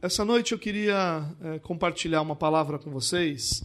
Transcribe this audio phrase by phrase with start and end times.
[0.00, 3.64] essa noite eu queria é, compartilhar uma palavra com vocês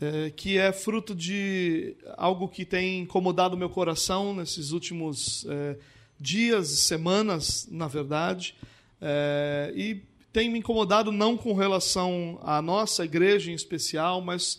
[0.00, 5.76] é, que é fruto de algo que tem incomodado meu coração nesses últimos é,
[6.20, 8.54] dias e semanas, na verdade,
[9.74, 10.00] e
[10.32, 14.58] tem me incomodado não com relação à nossa igreja em especial, mas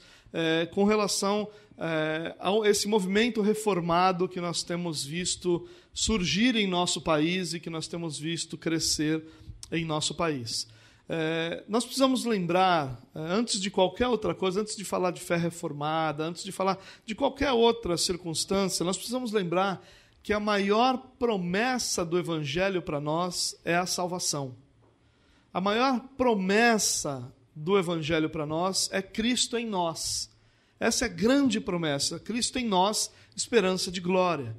[0.72, 1.50] com relação
[1.80, 7.88] a esse movimento reformado que nós temos visto surgir em nosso país e que nós
[7.88, 9.24] temos visto crescer
[9.72, 10.68] em nosso país.
[11.10, 15.38] É, nós precisamos lembrar, é, antes de qualquer outra coisa, antes de falar de fé
[15.38, 19.82] reformada, antes de falar de qualquer outra circunstância, nós precisamos lembrar
[20.22, 24.56] que a maior promessa do Evangelho para nós é a salvação.
[25.54, 30.30] A maior promessa do Evangelho para nós é Cristo em nós.
[30.80, 32.20] Essa é a grande promessa.
[32.20, 34.56] Cristo em nós, esperança de glória.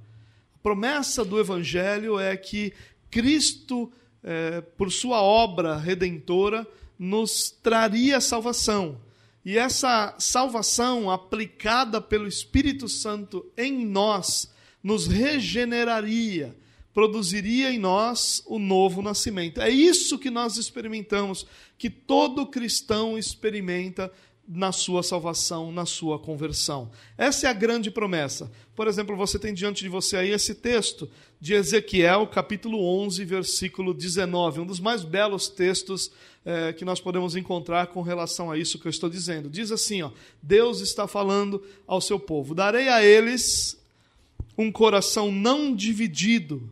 [0.54, 2.72] A promessa do Evangelho é que
[3.10, 6.66] Cristo é, por sua obra redentora,
[6.98, 9.00] nos traria salvação.
[9.44, 14.52] E essa salvação aplicada pelo Espírito Santo em nós
[14.82, 16.56] nos regeneraria,
[16.92, 19.60] produziria em nós o novo nascimento.
[19.60, 24.12] É isso que nós experimentamos, que todo cristão experimenta
[24.48, 26.90] na sua salvação, na sua conversão.
[27.18, 28.50] Essa é a grande promessa.
[28.74, 33.92] Por exemplo, você tem diante de você aí esse texto de Ezequiel, capítulo 11, versículo
[33.92, 36.10] 19, um dos mais belos textos
[36.46, 39.50] é, que nós podemos encontrar com relação a isso que eu estou dizendo.
[39.50, 40.10] Diz assim: ó,
[40.42, 43.78] Deus está falando ao seu povo: Darei a eles
[44.56, 46.70] um coração não dividido,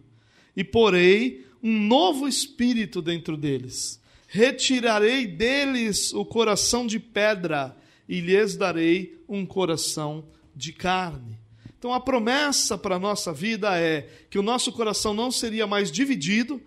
[0.56, 4.00] e porei um novo espírito dentro deles
[4.36, 7.74] retirarei deles o coração de pedra
[8.06, 11.38] e lhes darei um coração de carne.
[11.78, 15.90] Então a promessa para a nossa vida é que o nosso coração não seria mais
[15.90, 16.60] dividido,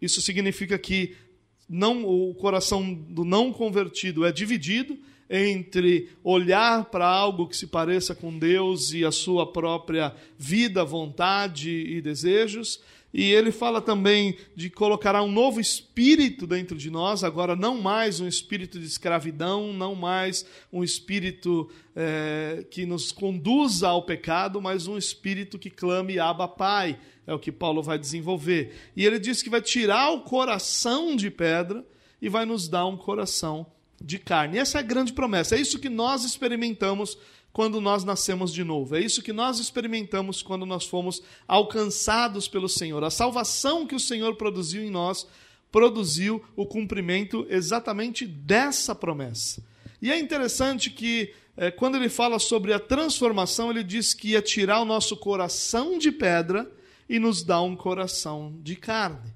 [0.00, 1.16] isso significa que
[1.68, 4.96] não o coração do não convertido é dividido
[5.28, 11.70] entre olhar para algo que se pareça com Deus e a sua própria vida, vontade
[11.70, 12.80] e desejos,
[13.12, 18.20] e ele fala também de colocar um novo espírito dentro de nós, agora não mais
[18.20, 24.86] um espírito de escravidão, não mais um espírito é, que nos conduza ao pecado, mas
[24.86, 26.98] um espírito que clame Abba Pai.
[27.26, 28.74] É o que Paulo vai desenvolver.
[28.96, 31.84] E ele diz que vai tirar o coração de pedra
[32.22, 33.66] e vai nos dar um coração
[34.00, 34.56] de carne.
[34.56, 35.56] E essa é a grande promessa.
[35.56, 37.18] É isso que nós experimentamos
[37.58, 38.94] quando nós nascemos de novo.
[38.94, 43.02] É isso que nós experimentamos quando nós fomos alcançados pelo Senhor.
[43.02, 45.26] A salvação que o Senhor produziu em nós
[45.72, 49.60] produziu o cumprimento exatamente dessa promessa.
[50.00, 54.40] E é interessante que, é, quando ele fala sobre a transformação, ele diz que ia
[54.40, 56.70] tirar o nosso coração de pedra
[57.08, 59.34] e nos dar um coração de carne.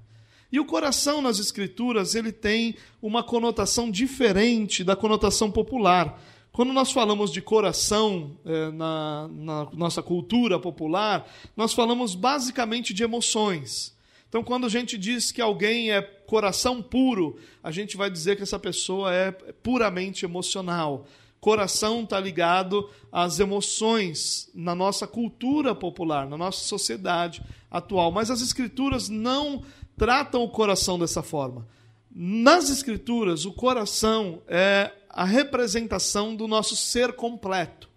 [0.49, 6.17] E o coração nas Escrituras ele tem uma conotação diferente da conotação popular.
[6.53, 11.27] Quando nós falamos de coração é, na, na nossa cultura popular,
[11.57, 13.97] nós falamos basicamente de emoções.
[14.29, 18.43] Então, quando a gente diz que alguém é coração puro, a gente vai dizer que
[18.43, 21.07] essa pessoa é puramente emocional.
[21.39, 28.11] Coração está ligado às emoções na nossa cultura popular, na nossa sociedade atual.
[28.11, 29.63] Mas as Escrituras não
[29.97, 31.67] tratam o coração dessa forma.
[32.11, 37.87] Nas Escrituras, o coração é a representação do nosso ser completo,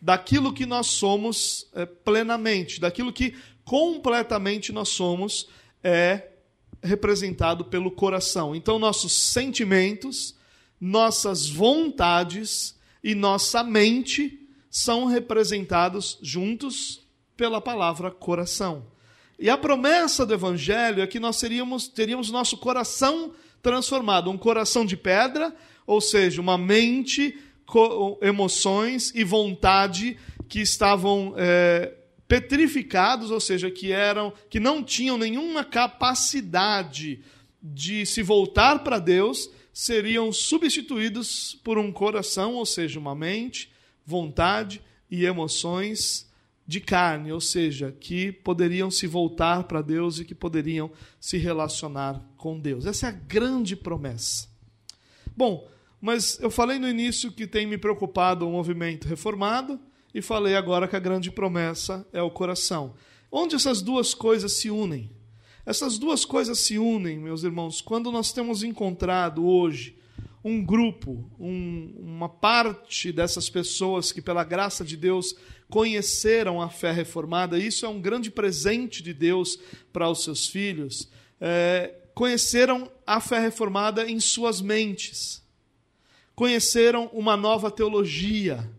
[0.00, 3.34] daquilo que nós somos é, plenamente, daquilo que
[3.64, 5.48] completamente nós somos
[5.82, 6.28] é
[6.82, 8.54] representado pelo coração.
[8.54, 10.36] Então, nossos sentimentos,
[10.80, 17.00] nossas vontades e nossa mente são representados juntos
[17.36, 18.86] pela palavra coração.
[19.38, 24.84] E a promessa do evangelho é que nós seríamos, teríamos nosso coração transformado, um coração
[24.84, 25.54] de pedra
[25.88, 27.34] ou seja, uma mente,
[28.20, 31.94] emoções e vontade que estavam é,
[32.28, 37.22] petrificados, ou seja, que eram, que não tinham nenhuma capacidade
[37.62, 43.72] de se voltar para Deus, seriam substituídos por um coração, ou seja, uma mente,
[44.04, 46.28] vontade e emoções
[46.66, 52.22] de carne, ou seja, que poderiam se voltar para Deus e que poderiam se relacionar
[52.36, 52.84] com Deus.
[52.84, 54.48] Essa é a grande promessa.
[55.34, 55.66] Bom,
[56.00, 59.80] mas eu falei no início que tem me preocupado o movimento reformado
[60.14, 62.94] e falei agora que a grande promessa é o coração.
[63.30, 65.10] Onde essas duas coisas se unem?
[65.66, 69.98] Essas duas coisas se unem, meus irmãos, quando nós temos encontrado hoje
[70.42, 75.34] um grupo, um, uma parte dessas pessoas que, pela graça de Deus,
[75.68, 77.58] conheceram a fé reformada.
[77.58, 79.58] Isso é um grande presente de Deus
[79.92, 81.10] para os seus filhos.
[81.40, 85.42] É, conheceram a fé reformada em suas mentes,
[86.38, 88.70] conheceram uma nova teologia,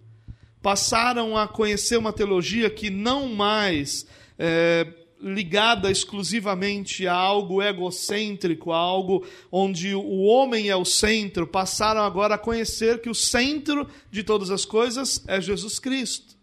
[0.62, 4.08] passaram a conhecer uma teologia que não mais
[4.38, 4.88] é,
[5.22, 12.36] ligada exclusivamente a algo egocêntrico, a algo onde o homem é o centro, passaram agora
[12.36, 16.39] a conhecer que o centro de todas as coisas é Jesus Cristo.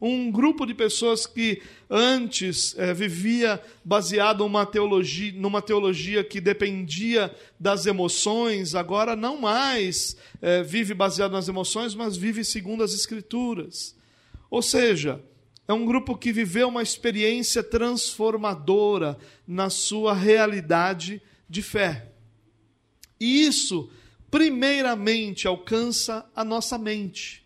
[0.00, 7.34] Um grupo de pessoas que antes é, vivia baseado numa teologia, numa teologia que dependia
[7.58, 13.96] das emoções, agora não mais é, vive baseado nas emoções, mas vive segundo as Escrituras.
[14.50, 15.22] Ou seja,
[15.68, 22.12] é um grupo que viveu uma experiência transformadora na sua realidade de fé.
[23.18, 23.90] E isso,
[24.30, 27.45] primeiramente, alcança a nossa mente,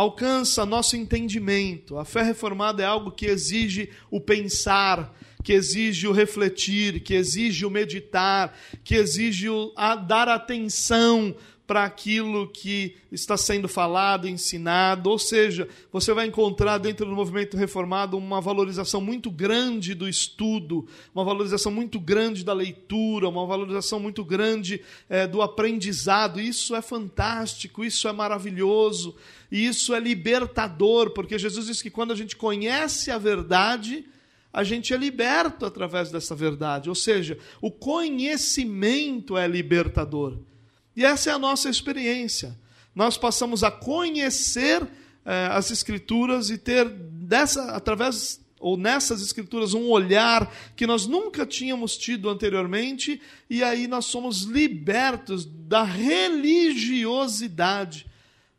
[0.00, 1.98] alcança nosso entendimento.
[1.98, 5.14] A fé reformada é algo que exige o pensar,
[5.44, 9.74] que exige o refletir, que exige o meditar, que exige o
[10.08, 11.34] dar atenção
[11.70, 15.08] para aquilo que está sendo falado, ensinado.
[15.08, 20.88] Ou seja, você vai encontrar dentro do movimento reformado uma valorização muito grande do estudo,
[21.14, 26.40] uma valorização muito grande da leitura, uma valorização muito grande é, do aprendizado.
[26.40, 29.14] Isso é fantástico, isso é maravilhoso,
[29.48, 34.04] e isso é libertador, porque Jesus diz que quando a gente conhece a verdade,
[34.52, 36.88] a gente é liberto através dessa verdade.
[36.88, 40.49] Ou seja, o conhecimento é libertador.
[40.96, 42.58] E essa é a nossa experiência.
[42.94, 44.82] Nós passamos a conhecer
[45.24, 51.46] eh, as Escrituras e ter dessa, através ou nessas Escrituras um olhar que nós nunca
[51.46, 58.06] tínhamos tido anteriormente, e aí nós somos libertos da religiosidade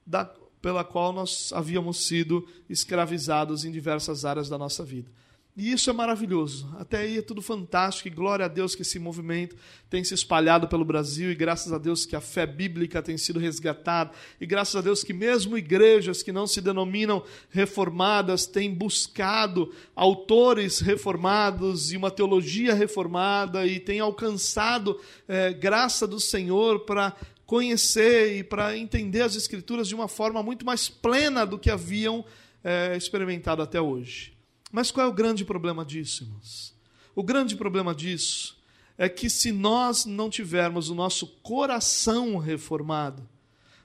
[0.06, 0.26] da,
[0.62, 5.10] pela qual nós havíamos sido escravizados em diversas áreas da nossa vida.
[5.56, 6.74] E isso é maravilhoso.
[6.80, 9.56] Até aí é tudo fantástico e glória a Deus que esse movimento
[9.90, 13.38] tem se espalhado pelo Brasil e graças a Deus que a fé bíblica tem sido
[13.38, 19.74] resgatada e graças a Deus que mesmo igrejas que não se denominam reformadas têm buscado
[19.94, 27.14] autores reformados e uma teologia reformada e têm alcançado é, graça do Senhor para
[27.46, 32.24] conhecer e para entender as Escrituras de uma forma muito mais plena do que haviam
[32.64, 34.32] é, experimentado até hoje.
[34.72, 36.74] Mas qual é o grande problema disso, irmãos?
[37.14, 38.58] O grande problema disso
[38.98, 43.28] é que se nós não tivermos o nosso coração reformado,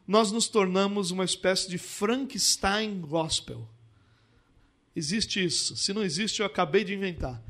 [0.06, 3.68] nós nos tornamos uma espécie de Frankenstein gospel.
[4.94, 5.76] Existe isso.
[5.76, 7.42] Se não existe, eu acabei de inventar.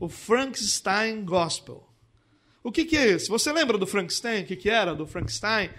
[0.00, 1.86] O Frankenstein gospel.
[2.62, 3.28] O que, que é esse?
[3.28, 4.42] Você lembra do Frankenstein?
[4.42, 5.70] O que, que era do Frankenstein?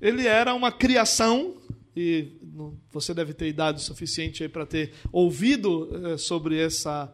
[0.00, 1.56] Ele era uma criação
[1.96, 2.32] e
[2.92, 7.10] você deve ter idade suficiente para ter ouvido é, sobre essa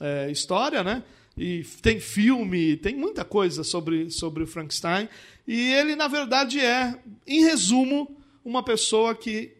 [0.00, 1.04] é, história, né?
[1.36, 5.08] E tem filme, tem muita coisa sobre, sobre o Frankenstein.
[5.46, 9.56] E ele, na verdade, é, em resumo, uma pessoa que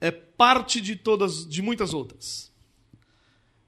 [0.00, 2.52] é parte de todas, de muitas outras.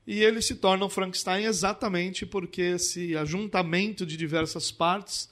[0.06, 5.30] E ele se torna um Frankenstein exatamente porque esse ajuntamento de diversas partes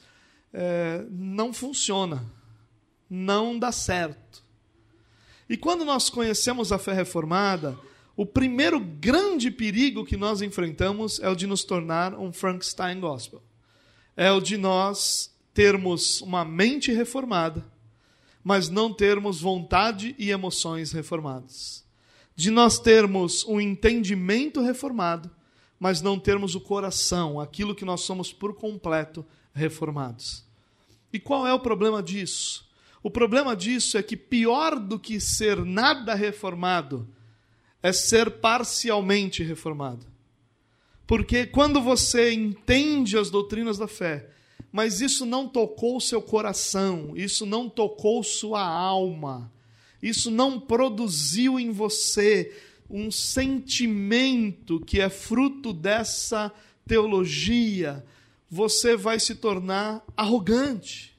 [0.53, 2.25] é, não funciona,
[3.09, 4.42] não dá certo.
[5.53, 7.79] E quando nós conhecemos a fé reformada,
[8.17, 13.43] o primeiro grande perigo que nós enfrentamos é o de nos tornar um Frankenstein gospel.
[14.17, 17.63] É o de nós termos uma mente reformada,
[18.43, 21.85] mas não termos vontade e emoções reformadas.
[22.35, 25.31] De nós termos um entendimento reformado,
[25.79, 30.47] mas não termos o coração, aquilo que nós somos por completo reformados.
[31.13, 32.72] E qual é o problema disso?
[33.03, 37.09] O problema disso é que pior do que ser nada reformado
[37.83, 40.07] é ser parcialmente reformado.
[41.05, 44.31] Porque quando você entende as doutrinas da fé,
[44.71, 49.53] mas isso não tocou seu coração, isso não tocou sua alma,
[50.01, 52.57] isso não produziu em você
[52.89, 56.53] um sentimento que é fruto dessa
[56.87, 58.05] teologia,
[58.49, 61.12] você vai se tornar arrogante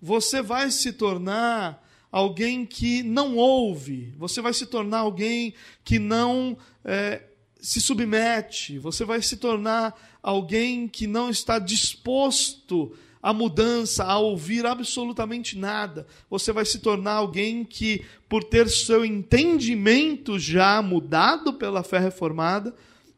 [0.00, 6.56] você vai se tornar alguém que não ouve, você vai se tornar alguém que não
[6.84, 7.22] é,
[7.60, 14.64] se submete, você vai se tornar alguém que não está disposto à mudança, a ouvir
[14.64, 16.06] absolutamente nada.
[16.30, 22.74] Você vai se tornar alguém que, por ter seu entendimento já mudado pela fé reformada,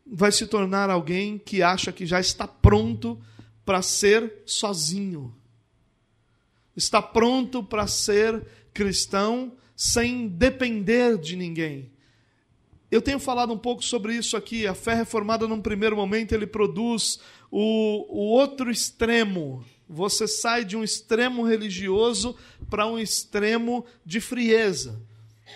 [0.06, 3.20] vai se tornar alguém que acha que já está pronto
[3.64, 5.37] para ser sozinho
[6.78, 11.90] está pronto para ser cristão sem depender de ninguém.
[12.90, 14.66] eu tenho falado um pouco sobre isso aqui.
[14.66, 17.20] A fé reformada, num primeiro momento, ele produz
[17.50, 19.62] o, o outro extremo.
[19.86, 22.34] Você sai de um extremo religioso
[22.70, 25.02] para um extremo de frieza.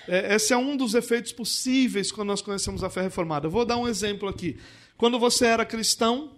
[0.06, 3.46] É, esse é um dos efeitos possíveis quando nós conhecemos a fé reformada.
[3.46, 4.58] Eu vou dar um exemplo aqui.
[4.96, 6.32] Quando você era cristão,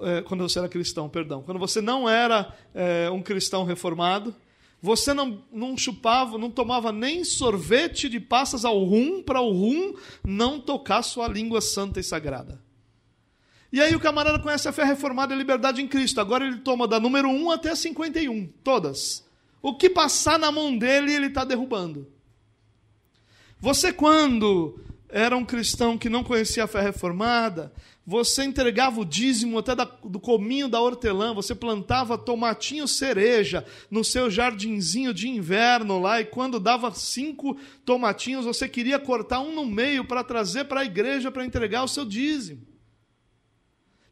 [0.00, 4.34] é, quando você era cristão, perdão, quando você não era é, um cristão reformado,
[4.80, 9.94] você não, não chupava, não tomava nem sorvete de passas ao rum para o rum
[10.24, 12.62] não tocar sua língua santa e sagrada.
[13.72, 16.20] E aí o camarada conhece a fé reformada e a liberdade em Cristo.
[16.20, 19.26] Agora ele toma da número 1 até 51, todas.
[19.60, 22.10] O que passar na mão dele, ele está derrubando.
[23.60, 27.72] Você, quando era um cristão que não conhecia a fé reformada,
[28.08, 34.02] você entregava o dízimo até da, do cominho da hortelã, você plantava tomatinho cereja no
[34.02, 39.66] seu jardinzinho de inverno lá, e quando dava cinco tomatinhos, você queria cortar um no
[39.66, 42.66] meio para trazer para a igreja para entregar o seu dízimo.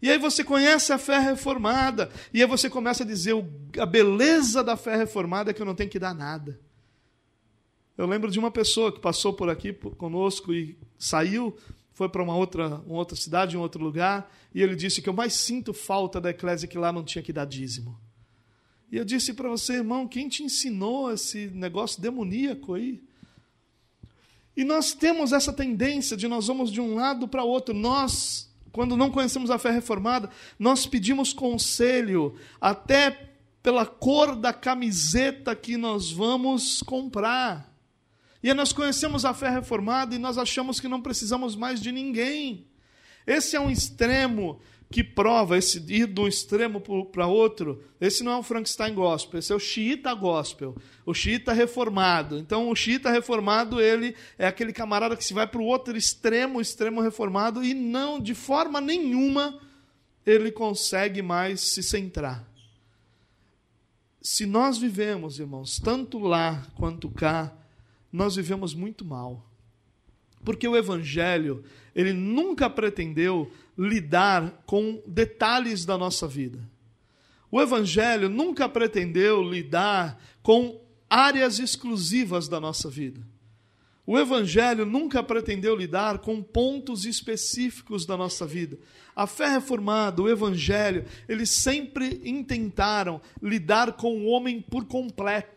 [0.02, 3.34] E aí você conhece a fé reformada, e aí você começa a dizer:
[3.78, 6.60] a beleza da fé reformada é que eu não tenho que dar nada.
[7.96, 11.56] Eu lembro de uma pessoa que passou por aqui conosco e saiu
[11.96, 15.14] foi para uma outra, uma outra cidade, um outro lugar, e ele disse que eu
[15.14, 17.98] mais sinto falta da eclésia que lá não tinha que dar dízimo.
[18.92, 23.02] E eu disse para você, irmão, quem te ensinou esse negócio demoníaco aí?
[24.54, 27.74] E nós temos essa tendência de nós vamos de um lado para o outro.
[27.74, 33.30] Nós, quando não conhecemos a fé reformada, nós pedimos conselho até
[33.62, 37.74] pela cor da camiseta que nós vamos comprar.
[38.46, 42.64] E nós conhecemos a fé reformada e nós achamos que não precisamos mais de ninguém.
[43.26, 47.82] Esse é um extremo que prova esse ir de um extremo para outro.
[48.00, 52.38] Esse não é o Frankenstein gospel, esse é o xiita gospel, o xiita reformado.
[52.38, 56.60] Então, o xiita reformado ele é aquele camarada que se vai para o outro extremo,
[56.60, 59.58] extremo reformado, e não, de forma nenhuma,
[60.24, 62.48] ele consegue mais se centrar.
[64.22, 67.52] Se nós vivemos, irmãos, tanto lá quanto cá,
[68.16, 69.46] nós vivemos muito mal.
[70.44, 71.62] Porque o evangelho,
[71.94, 76.58] ele nunca pretendeu lidar com detalhes da nossa vida.
[77.50, 83.20] O evangelho nunca pretendeu lidar com áreas exclusivas da nossa vida.
[84.06, 88.78] O Evangelho nunca pretendeu lidar com pontos específicos da nossa vida.
[89.16, 95.55] A fé reformada, o Evangelho, eles sempre intentaram lidar com o homem por completo.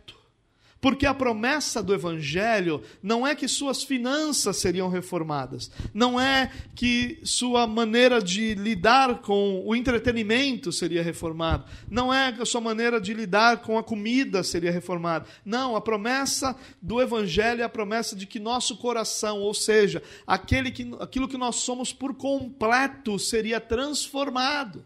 [0.81, 7.19] Porque a promessa do Evangelho não é que suas finanças seriam reformadas, não é que
[7.23, 12.99] sua maneira de lidar com o entretenimento seria reformada, não é que a sua maneira
[12.99, 15.25] de lidar com a comida seria reformada.
[15.43, 20.71] Não, a promessa do Evangelho é a promessa de que nosso coração, ou seja, aquele
[20.71, 24.85] que, aquilo que nós somos por completo, seria transformado.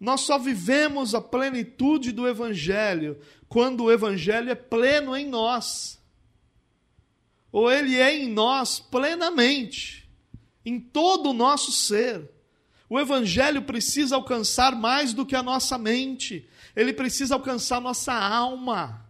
[0.00, 6.00] Nós só vivemos a plenitude do Evangelho quando o Evangelho é pleno em nós.
[7.52, 10.08] Ou ele é em nós plenamente,
[10.64, 12.30] em todo o nosso ser.
[12.88, 19.06] O Evangelho precisa alcançar mais do que a nossa mente, ele precisa alcançar nossa alma.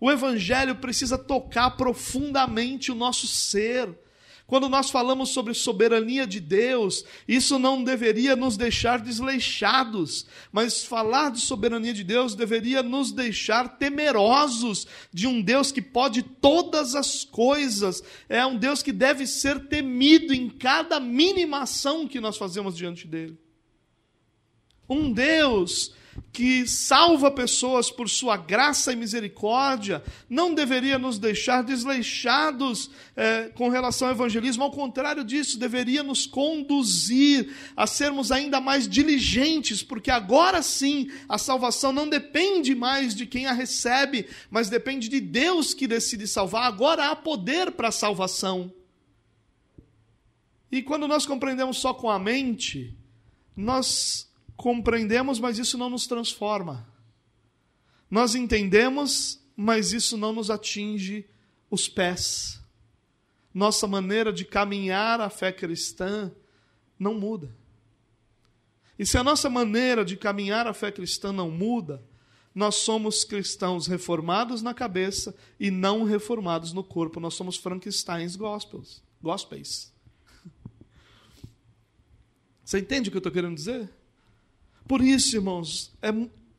[0.00, 3.98] O Evangelho precisa tocar profundamente o nosso ser.
[4.46, 11.32] Quando nós falamos sobre soberania de Deus, isso não deveria nos deixar desleixados, mas falar
[11.32, 17.24] de soberania de Deus deveria nos deixar temerosos de um Deus que pode todas as
[17.24, 22.76] coisas, é um Deus que deve ser temido em cada mínima ação que nós fazemos
[22.76, 23.36] diante dele.
[24.88, 25.92] Um Deus
[26.36, 33.70] que salva pessoas por sua graça e misericórdia, não deveria nos deixar desleixados é, com
[33.70, 40.10] relação ao evangelismo, ao contrário disso, deveria nos conduzir a sermos ainda mais diligentes, porque
[40.10, 45.72] agora sim a salvação não depende mais de quem a recebe, mas depende de Deus
[45.72, 46.64] que decide salvar.
[46.64, 48.70] Agora há poder para a salvação.
[50.70, 52.94] E quando nós compreendemos só com a mente,
[53.56, 54.25] nós
[54.56, 56.86] compreendemos, mas isso não nos transforma.
[58.10, 61.28] Nós entendemos, mas isso não nos atinge
[61.70, 62.60] os pés.
[63.52, 66.32] Nossa maneira de caminhar a fé cristã
[66.98, 67.54] não muda.
[68.98, 72.02] E se a nossa maneira de caminhar a fé cristã não muda,
[72.54, 77.20] nós somos cristãos reformados na cabeça e não reformados no corpo.
[77.20, 79.92] Nós somos Frankensteins gospels, gospels.
[82.64, 83.90] Você entende o que eu estou querendo dizer?
[84.86, 86.08] Por isso, irmãos, é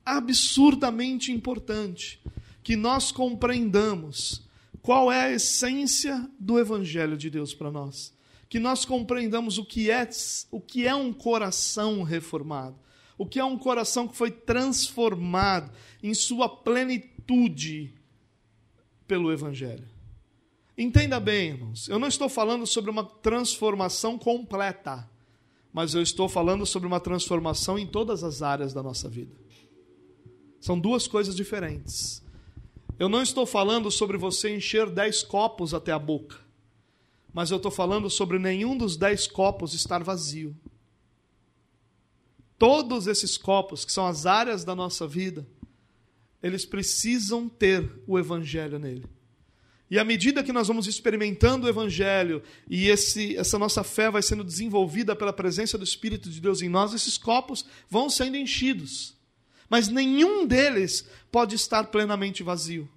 [0.06, 2.22] absurdamente importante
[2.64, 4.48] que nós compreendamos
[4.82, 8.16] qual é a essência do evangelho de Deus para nós.
[8.50, 10.08] Que nós compreendamos o que é
[10.52, 12.78] o que é um coração reformado,
[13.18, 17.94] o que é um coração que foi transformado em sua plenitude
[19.08, 19.88] pelo evangelho.
[20.78, 25.10] Entenda bem, irmãos, eu não estou falando sobre uma transformação completa,
[25.78, 29.36] mas eu estou falando sobre uma transformação em todas as áreas da nossa vida.
[30.60, 32.26] São duas coisas diferentes.
[32.98, 36.36] Eu não estou falando sobre você encher dez copos até a boca,
[37.32, 40.58] mas eu estou falando sobre nenhum dos dez copos estar vazio.
[42.58, 45.48] Todos esses copos, que são as áreas da nossa vida,
[46.42, 49.06] eles precisam ter o Evangelho nele.
[49.89, 54.22] E à medida que nós vamos experimentando o Evangelho e esse, essa nossa fé vai
[54.22, 59.17] sendo desenvolvida pela presença do Espírito de Deus em nós, esses copos vão sendo enchidos
[59.70, 62.89] mas nenhum deles pode estar plenamente vazio.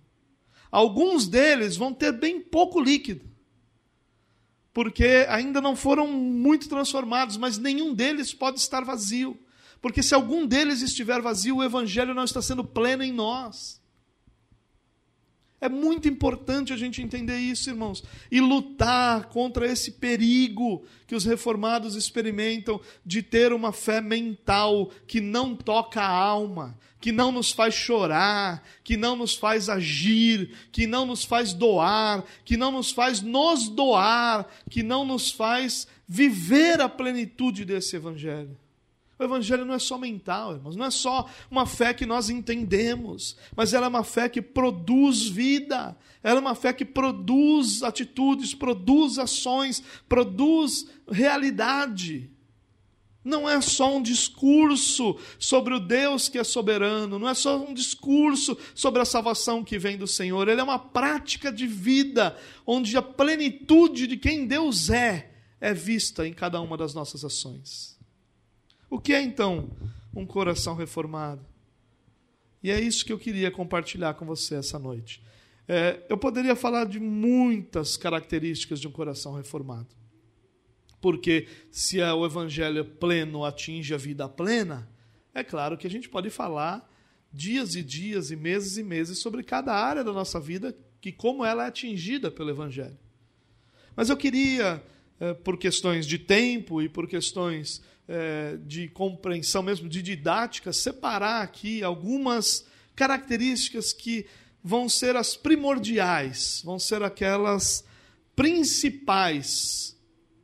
[0.70, 3.28] Alguns deles vão ter bem pouco líquido,
[4.72, 9.38] porque ainda não foram muito transformados, mas nenhum deles pode estar vazio.
[9.82, 13.79] Porque se algum deles estiver vazio, o evangelho não está sendo pleno em nós.
[15.60, 21.26] É muito importante a gente entender isso, irmãos, e lutar contra esse perigo que os
[21.26, 27.52] reformados experimentam de ter uma fé mental que não toca a alma, que não nos
[27.52, 32.90] faz chorar, que não nos faz agir, que não nos faz doar, que não nos
[32.90, 38.56] faz nos doar, que não nos faz viver a plenitude desse evangelho.
[39.20, 43.36] O Evangelho não é só mental, irmãos, não é só uma fé que nós entendemos,
[43.54, 48.54] mas ela é uma fé que produz vida, ela é uma fé que produz atitudes,
[48.54, 52.30] produz ações, produz realidade.
[53.22, 57.74] Não é só um discurso sobre o Deus que é soberano, não é só um
[57.74, 62.34] discurso sobre a salvação que vem do Senhor, ele é uma prática de vida,
[62.66, 67.89] onde a plenitude de quem Deus é é vista em cada uma das nossas ações.
[68.90, 69.70] O que é então
[70.12, 71.46] um coração reformado?
[72.60, 75.22] E é isso que eu queria compartilhar com você essa noite.
[75.68, 79.88] É, eu poderia falar de muitas características de um coração reformado.
[81.00, 84.90] Porque se o evangelho pleno atinge a vida plena,
[85.32, 86.90] é claro que a gente pode falar
[87.32, 91.44] dias e dias e meses e meses sobre cada área da nossa vida que como
[91.44, 92.98] ela é atingida pelo evangelho.
[93.94, 94.82] Mas eu queria,
[95.20, 97.80] é, por questões de tempo e por questões
[98.12, 104.26] é, de compreensão mesmo, de didática, separar aqui algumas características que
[104.64, 107.84] vão ser as primordiais, vão ser aquelas
[108.34, 109.96] principais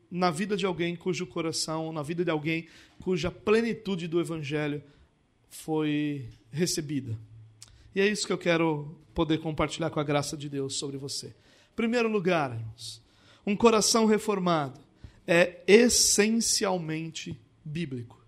[0.09, 2.69] na vida de alguém cujo coração, na vida de alguém
[3.03, 4.81] cuja plenitude do Evangelho
[5.51, 7.19] foi recebida.
[7.93, 11.35] E é isso que eu quero poder compartilhar com a graça de Deus sobre você.
[11.75, 13.03] Primeiro lugar, irmãos,
[13.45, 14.81] um coração reformado
[15.27, 18.25] é essencialmente bíblico.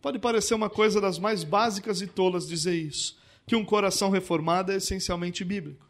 [0.00, 4.70] Pode parecer uma coisa das mais básicas e tolas dizer isso, que um coração reformado
[4.70, 5.86] é essencialmente bíblico.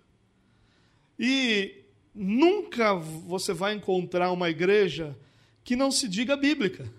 [1.18, 1.84] E
[2.14, 5.16] nunca você vai encontrar uma igreja
[5.62, 6.90] que não se diga bíblica.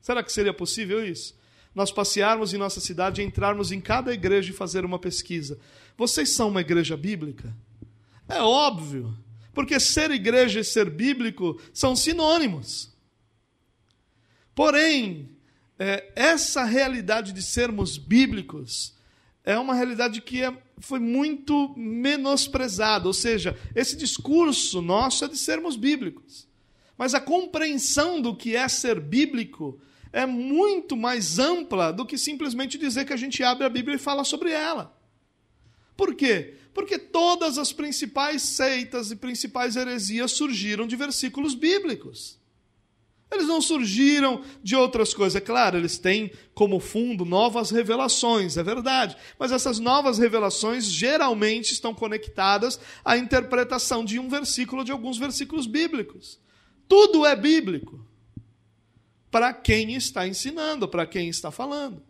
[0.00, 1.34] Será que seria possível isso?
[1.74, 5.58] Nós passearmos em nossa cidade, entrarmos em cada igreja e fazer uma pesquisa.
[5.96, 7.56] Vocês são uma igreja bíblica?
[8.28, 9.16] É óbvio,
[9.52, 12.93] porque ser igreja e ser bíblico são sinônimos.
[14.54, 15.30] Porém,
[15.78, 18.94] é, essa realidade de sermos bíblicos
[19.44, 23.06] é uma realidade que é, foi muito menosprezada.
[23.06, 26.46] Ou seja, esse discurso nosso é de sermos bíblicos.
[26.96, 29.78] Mas a compreensão do que é ser bíblico
[30.12, 33.98] é muito mais ampla do que simplesmente dizer que a gente abre a Bíblia e
[33.98, 34.96] fala sobre ela.
[35.96, 36.54] Por quê?
[36.72, 42.38] Porque todas as principais seitas e principais heresias surgiram de versículos bíblicos.
[43.30, 45.36] Eles não surgiram de outras coisas.
[45.36, 49.16] É claro, eles têm como fundo novas revelações, é verdade.
[49.38, 55.66] Mas essas novas revelações geralmente estão conectadas à interpretação de um versículo, de alguns versículos
[55.66, 56.38] bíblicos.
[56.88, 58.04] Tudo é bíblico.
[59.30, 62.02] Para quem está ensinando, para quem está falando.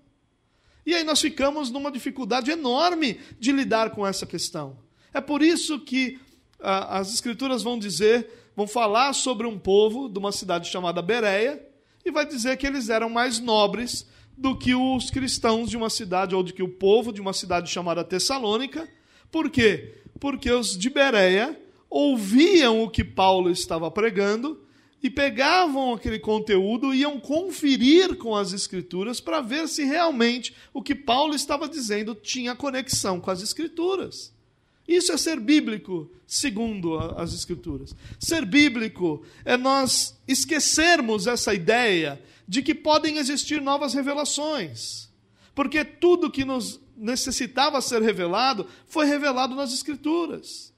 [0.84, 4.78] E aí nós ficamos numa dificuldade enorme de lidar com essa questão.
[5.12, 6.20] É por isso que
[6.60, 11.60] ah, as Escrituras vão dizer vão falar sobre um povo de uma cidade chamada Bereia
[12.04, 16.34] e vai dizer que eles eram mais nobres do que os cristãos de uma cidade
[16.34, 18.88] ou do que o povo de uma cidade chamada Tessalônica.
[19.30, 20.02] Por quê?
[20.20, 24.60] Porque os de Bereia ouviam o que Paulo estava pregando
[25.02, 30.82] e pegavam aquele conteúdo e iam conferir com as escrituras para ver se realmente o
[30.82, 34.33] que Paulo estava dizendo tinha conexão com as escrituras.
[34.86, 37.94] Isso é ser bíblico, segundo as Escrituras.
[38.18, 45.08] Ser bíblico é nós esquecermos essa ideia de que podem existir novas revelações.
[45.54, 50.72] Porque tudo que nos necessitava ser revelado foi revelado nas Escrituras.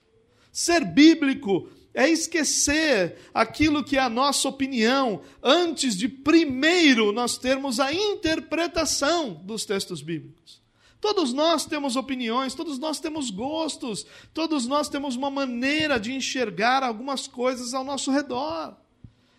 [0.53, 7.81] Ser bíblico é esquecer aquilo que é a nossa opinião antes de primeiro nós termos
[7.81, 10.66] a interpretação dos textos bíblicos.
[11.07, 16.83] Todos nós temos opiniões, todos nós temos gostos, todos nós temos uma maneira de enxergar
[16.83, 18.77] algumas coisas ao nosso redor.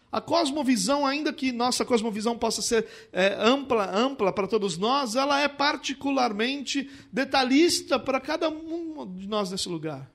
[0.10, 5.41] A cosmovisão, ainda que nossa cosmovisão possa ser é, ampla, ampla para todos nós, ela
[5.41, 10.10] é particularmente detalhista para cada um de nós nesse lugar.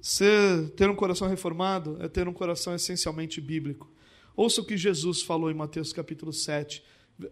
[0.00, 3.88] Ser, ter um coração reformado é ter um coração essencialmente bíblico.
[4.34, 6.82] Ouça o que Jesus falou em Mateus capítulo 7,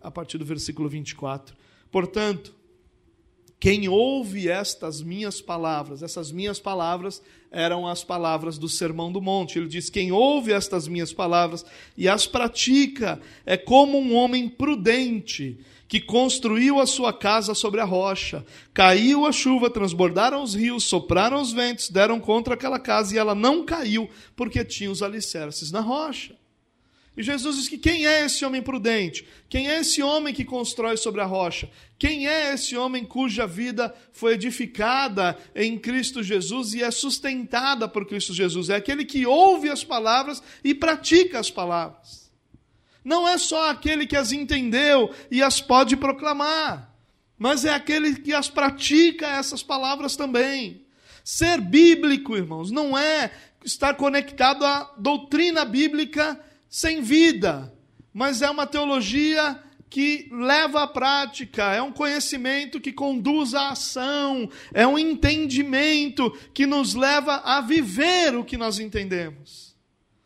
[0.00, 1.56] a partir do versículo 24.
[1.90, 2.54] Portanto,
[3.60, 9.58] quem ouve estas minhas palavras, essas minhas palavras eram as palavras do Sermão do Monte.
[9.58, 15.58] Ele diz: Quem ouve estas minhas palavras e as pratica é como um homem prudente
[15.86, 18.46] que construiu a sua casa sobre a rocha.
[18.72, 23.34] Caiu a chuva, transbordaram os rios, sopraram os ventos, deram contra aquela casa e ela
[23.34, 26.39] não caiu, porque tinha os alicerces na rocha.
[27.16, 29.26] E Jesus diz que quem é esse homem prudente?
[29.48, 31.68] Quem é esse homem que constrói sobre a rocha?
[31.98, 38.06] Quem é esse homem cuja vida foi edificada em Cristo Jesus e é sustentada por
[38.06, 38.70] Cristo Jesus?
[38.70, 42.30] É aquele que ouve as palavras e pratica as palavras.
[43.04, 46.94] Não é só aquele que as entendeu e as pode proclamar,
[47.36, 50.86] mas é aquele que as pratica essas palavras também.
[51.24, 53.32] Ser bíblico, irmãos, não é
[53.64, 56.38] estar conectado à doutrina bíblica
[56.70, 57.74] sem vida,
[58.14, 64.48] mas é uma teologia que leva à prática, é um conhecimento que conduz à ação,
[64.72, 69.74] é um entendimento que nos leva a viver o que nós entendemos.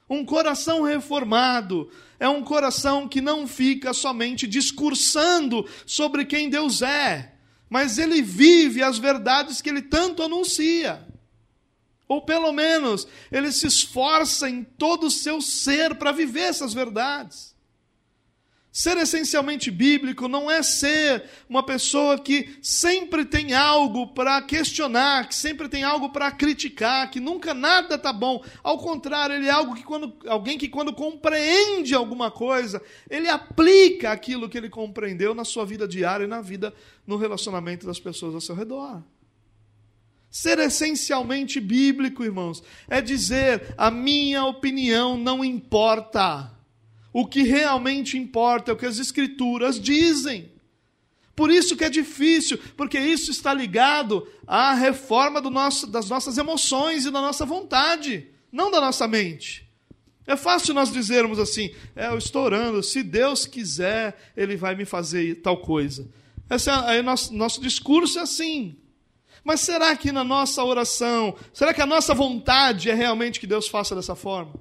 [0.09, 7.33] Um coração reformado é um coração que não fica somente discursando sobre quem Deus é,
[7.71, 11.14] mas ele vive as verdades que ele tanto anuncia.
[12.07, 17.55] Ou pelo menos, ele se esforça em todo o seu ser para viver essas verdades.
[18.75, 25.35] Ser essencialmente bíblico não é ser uma pessoa que sempre tem algo para questionar, que
[25.37, 28.45] sempre tem algo para criticar, que nunca nada está bom.
[28.65, 34.11] Ao contrário, ele é algo que quando, alguém que quando compreende alguma coisa, ele aplica
[34.11, 36.75] aquilo que ele compreendeu na sua vida diária e na vida,
[37.07, 39.01] no relacionamento das pessoas ao seu redor.
[40.35, 46.51] Ser essencialmente bíblico, irmãos, é dizer: a minha opinião não importa.
[47.13, 50.51] O que realmente importa é o que as Escrituras dizem.
[51.37, 57.07] Por isso que é difícil, porque isso está ligado à reforma nosso, das nossas emoções
[57.07, 59.71] e da nossa vontade, não da nossa mente.
[60.27, 64.85] É fácil nós dizermos assim: é, eu estou orando, se Deus quiser, Ele vai me
[64.85, 66.09] fazer tal coisa.
[66.51, 68.77] Esse é, nosso, nosso discurso é assim.
[69.45, 73.69] Mas será que na nossa oração, será que a nossa vontade é realmente que Deus
[73.69, 74.55] faça dessa forma?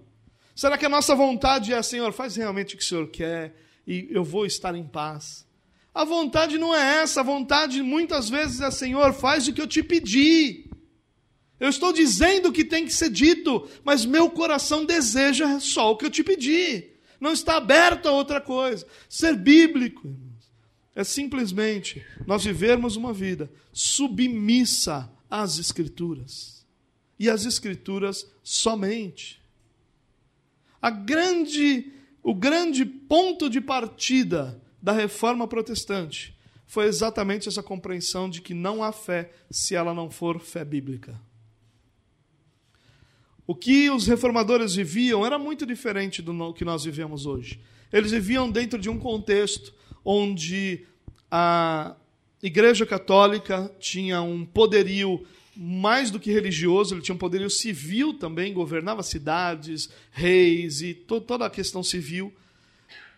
[0.54, 3.56] Será que a nossa vontade é, Senhor, faz realmente o que o Senhor quer
[3.88, 5.48] e eu vou estar em paz?
[5.96, 9.68] A vontade não é essa, a vontade muitas vezes é, Senhor, faz o que eu
[9.68, 10.70] te pedi.
[11.60, 15.96] Eu estou dizendo o que tem que ser dito, mas meu coração deseja só o
[15.96, 16.90] que eu te pedi.
[17.22, 18.86] Não está aberto a outra coisa.
[19.08, 20.23] Ser bíblico, irmãos,
[20.96, 26.66] é simplesmente nós vivermos uma vida submissa às Escrituras.
[27.20, 29.42] E às Escrituras somente.
[30.82, 38.42] A grande, o grande ponto de partida da reforma protestante foi exatamente essa compreensão de
[38.42, 41.20] que não há fé se ela não for fé bíblica.
[43.46, 47.60] O que os reformadores viviam era muito diferente do que nós vivemos hoje.
[47.92, 50.86] Eles viviam dentro de um contexto onde
[51.32, 51.96] a
[52.42, 58.54] Igreja Católica tinha um poderio mais do que religioso, ele tinha um poderio civil também,
[58.54, 62.34] governava cidades, reis e to toda a questão civil.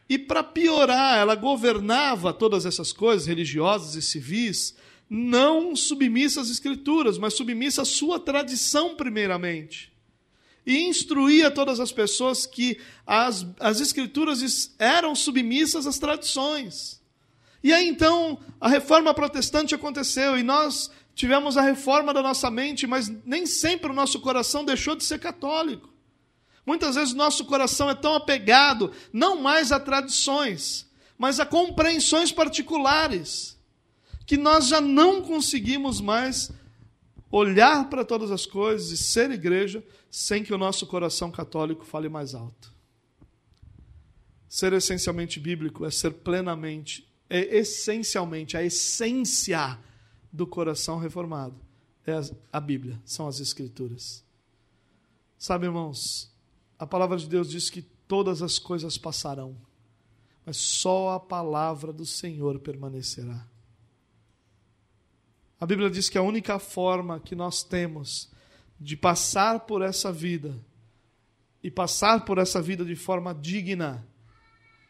[0.07, 4.75] E para piorar, ela governava todas essas coisas religiosas e civis,
[5.09, 9.94] não submissa às escrituras, mas submissa à sua tradição primeiramente.
[10.65, 17.01] E instruía todas as pessoas que as, as escrituras eram submissas às tradições.
[17.63, 22.86] E aí então a reforma protestante aconteceu e nós tivemos a reforma da nossa mente,
[22.86, 25.89] mas nem sempre o nosso coração deixou de ser católico.
[26.65, 32.32] Muitas vezes o nosso coração é tão apegado, não mais a tradições, mas a compreensões
[32.32, 33.58] particulares,
[34.25, 36.51] que nós já não conseguimos mais
[37.32, 39.84] olhar para todas as coisas e ser igreja
[40.17, 42.73] sem que o nosso coração católico fale mais alto.
[44.47, 49.78] Ser essencialmente bíblico é ser plenamente, é essencialmente a essência
[50.32, 51.60] do coração reformado.
[52.08, 52.13] É
[52.49, 54.23] a Bíblia, são as Escrituras.
[55.38, 56.34] Sabe, irmãos,
[56.80, 59.58] a palavra de Deus diz que todas as coisas passarão,
[60.45, 63.45] mas só a palavra do Senhor permanecerá.
[65.60, 68.34] A Bíblia diz que a única forma que nós temos
[68.79, 70.55] de passar por essa vida
[71.63, 74.05] e passar por essa vida de forma digna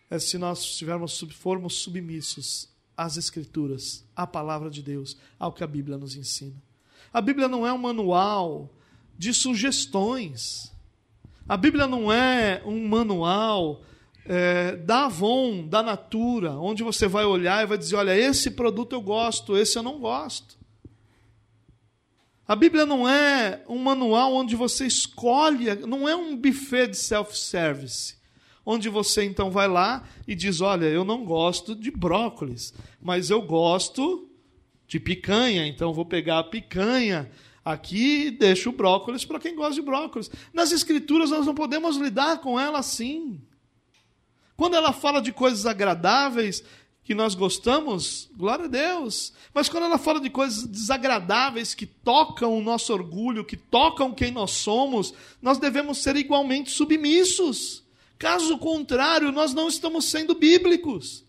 [0.10, 5.68] é se nós estivermos, formos submissos às Escrituras, à palavra de Deus, ao que a
[5.68, 6.56] Bíblia nos ensina.
[7.12, 8.70] A Bíblia não é um manual
[9.18, 10.72] de sugestões.
[11.48, 13.82] A Bíblia não é um manual
[14.26, 18.94] é, da Avon, da Natura, onde você vai olhar e vai dizer: olha, esse produto
[18.94, 20.58] eu gosto, esse eu não gosto.
[22.48, 28.16] A Bíblia não é um manual onde você escolhe, não é um buffet de self-service,
[28.64, 33.42] onde você então vai lá e diz: Olha, eu não gosto de brócolis, mas eu
[33.42, 34.30] gosto
[34.88, 37.32] de picanha, então vou pegar a picanha
[37.64, 40.30] aqui e deixo o brócolis para quem gosta de brócolis.
[40.54, 43.42] Nas Escrituras nós não podemos lidar com ela assim.
[44.56, 46.64] Quando ela fala de coisas agradáveis,
[47.06, 49.32] que nós gostamos, glória a Deus.
[49.54, 54.32] Mas quando ela fala de coisas desagradáveis que tocam o nosso orgulho, que tocam quem
[54.32, 57.84] nós somos, nós devemos ser igualmente submissos.
[58.18, 61.24] Caso contrário, nós não estamos sendo bíblicos.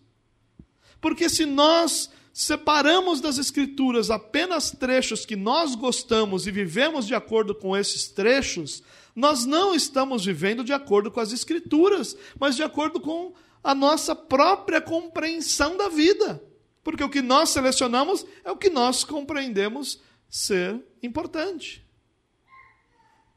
[0.99, 7.53] Porque se nós separamos das Escrituras apenas trechos que nós gostamos e vivemos de acordo
[7.53, 8.81] com esses trechos,
[9.15, 13.33] nós não estamos vivendo de acordo com as Escrituras, mas de acordo com
[13.67, 16.41] a nossa própria compreensão da vida.
[16.81, 19.99] Porque o que nós selecionamos é o que nós compreendemos
[20.29, 21.85] ser importante.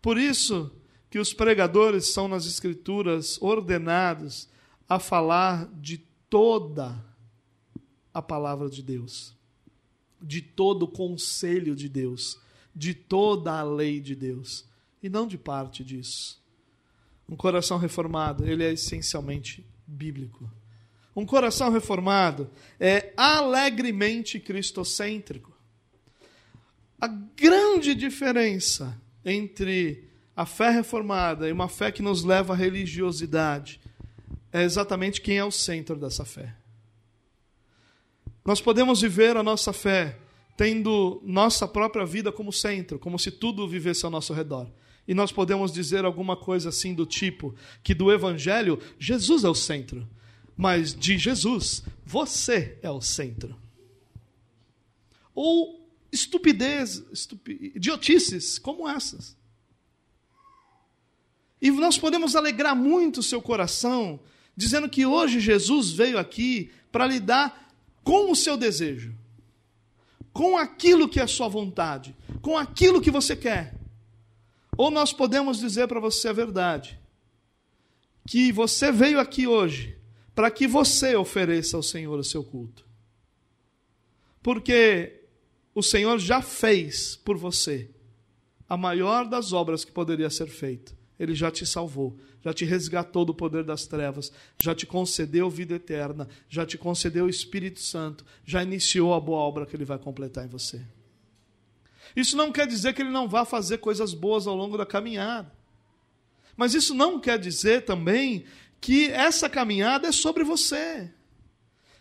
[0.01, 0.71] Por isso
[1.11, 4.49] que os pregadores são nas Escrituras ordenados
[4.89, 7.05] a falar de toda
[8.15, 9.35] a palavra de Deus,
[10.23, 12.39] de todo o conselho de Deus,
[12.73, 14.65] de toda a lei de Deus,
[15.03, 16.41] e não de parte disso.
[17.29, 20.51] Um coração reformado, ele é essencialmente bíblico.
[21.15, 25.53] Um coração reformado é alegremente cristocêntrico.
[27.01, 33.81] A grande diferença entre a fé reformada e uma fé que nos leva à religiosidade
[34.53, 36.55] é exatamente quem é o centro dessa fé.
[38.45, 40.19] Nós podemos viver a nossa fé
[40.57, 44.71] tendo nossa própria vida como centro, como se tudo vivesse ao nosso redor.
[45.07, 49.55] E nós podemos dizer alguma coisa assim do tipo que do evangelho Jesus é o
[49.55, 50.09] centro,
[50.57, 53.57] mas de Jesus você é o centro.
[55.35, 59.37] Ou estupidez, estupi, idiotices como essas.
[61.63, 64.21] E nós podemos alegrar muito o seu coração
[64.57, 69.15] dizendo que hoje Jesus veio aqui para lidar com o seu desejo,
[70.33, 73.80] com aquilo que é a sua vontade, com aquilo que você quer.
[74.81, 76.99] Ou nós podemos dizer para você a verdade,
[78.27, 79.99] que você veio aqui hoje
[80.35, 82.83] para que você ofereça ao Senhor o seu culto.
[84.43, 85.21] Porque
[85.75, 87.91] o Senhor já fez por você
[88.67, 90.97] a maior das obras que poderia ser feita.
[91.19, 95.75] Ele já te salvou, já te resgatou do poder das trevas, já te concedeu vida
[95.75, 99.99] eterna, já te concedeu o Espírito Santo, já iniciou a boa obra que ele vai
[99.99, 100.81] completar em você.
[102.15, 105.53] Isso não quer dizer que ele não vá fazer coisas boas ao longo da caminhada.
[106.57, 108.45] Mas isso não quer dizer também
[108.81, 111.11] que essa caminhada é sobre você.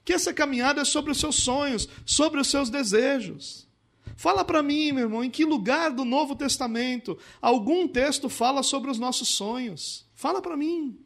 [0.03, 3.67] Que essa caminhada é sobre os seus sonhos, sobre os seus desejos.
[4.15, 8.91] Fala para mim, meu irmão, em que lugar do Novo Testamento algum texto fala sobre
[8.91, 10.05] os nossos sonhos?
[10.13, 10.99] Fala para mim.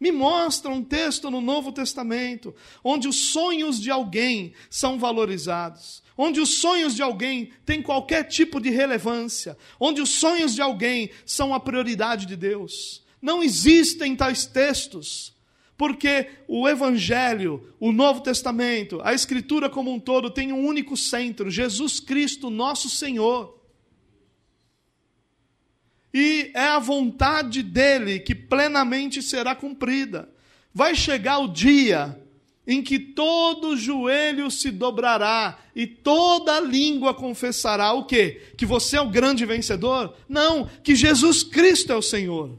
[0.00, 6.40] Me mostra um texto no Novo Testamento onde os sonhos de alguém são valorizados, onde
[6.40, 11.54] os sonhos de alguém têm qualquer tipo de relevância, onde os sonhos de alguém são
[11.54, 13.04] a prioridade de Deus.
[13.22, 15.32] Não existem tais textos,
[15.76, 21.48] porque o Evangelho, o Novo Testamento, a Escritura como um todo tem um único centro:
[21.48, 23.56] Jesus Cristo, nosso Senhor.
[26.12, 30.28] E é a vontade dele que plenamente será cumprida.
[30.74, 32.20] Vai chegar o dia
[32.68, 38.42] em que todo joelho se dobrará e toda língua confessará o quê?
[38.58, 40.14] Que você é o grande vencedor?
[40.28, 42.58] Não, que Jesus Cristo é o Senhor.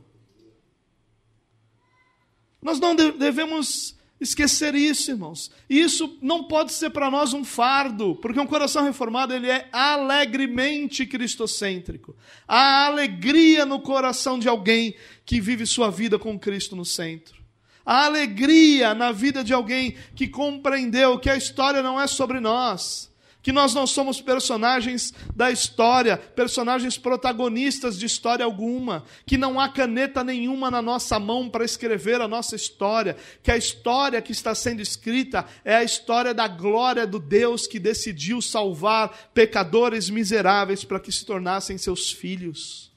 [2.60, 5.52] Nós não devemos esquecer isso, irmãos.
[5.70, 11.06] Isso não pode ser para nós um fardo, porque um coração reformado ele é alegremente
[11.06, 12.16] cristocêntrico.
[12.48, 17.39] Há alegria no coração de alguém que vive sua vida com Cristo no centro.
[17.86, 23.10] Há alegria na vida de alguém que compreendeu que a história não é sobre nós
[23.42, 29.70] que nós não somos personagens da história, personagens protagonistas de história alguma, que não há
[29.70, 34.54] caneta nenhuma na nossa mão para escrever a nossa história, que a história que está
[34.54, 41.00] sendo escrita é a história da glória do Deus que decidiu salvar pecadores miseráveis para
[41.00, 42.92] que se tornassem seus filhos.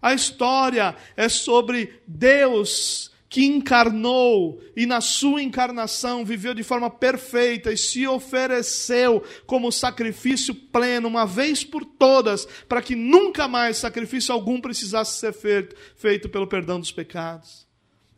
[0.00, 7.72] A história é sobre Deus que encarnou e na sua encarnação viveu de forma perfeita
[7.72, 14.34] e se ofereceu como sacrifício pleno, uma vez por todas, para que nunca mais sacrifício
[14.34, 17.66] algum precisasse ser feito, feito pelo perdão dos pecados.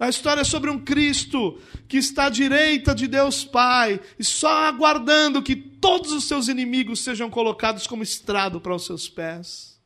[0.00, 4.64] A história é sobre um Cristo que está à direita de Deus Pai e só
[4.64, 9.80] aguardando que todos os seus inimigos sejam colocados como estrado para os seus pés.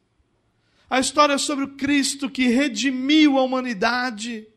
[0.88, 4.48] A história é sobre o Cristo que redimiu a humanidade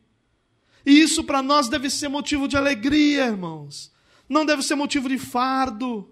[0.84, 3.92] e isso para nós deve ser motivo de alegria, irmãos.
[4.28, 6.10] Não deve ser motivo de fardo.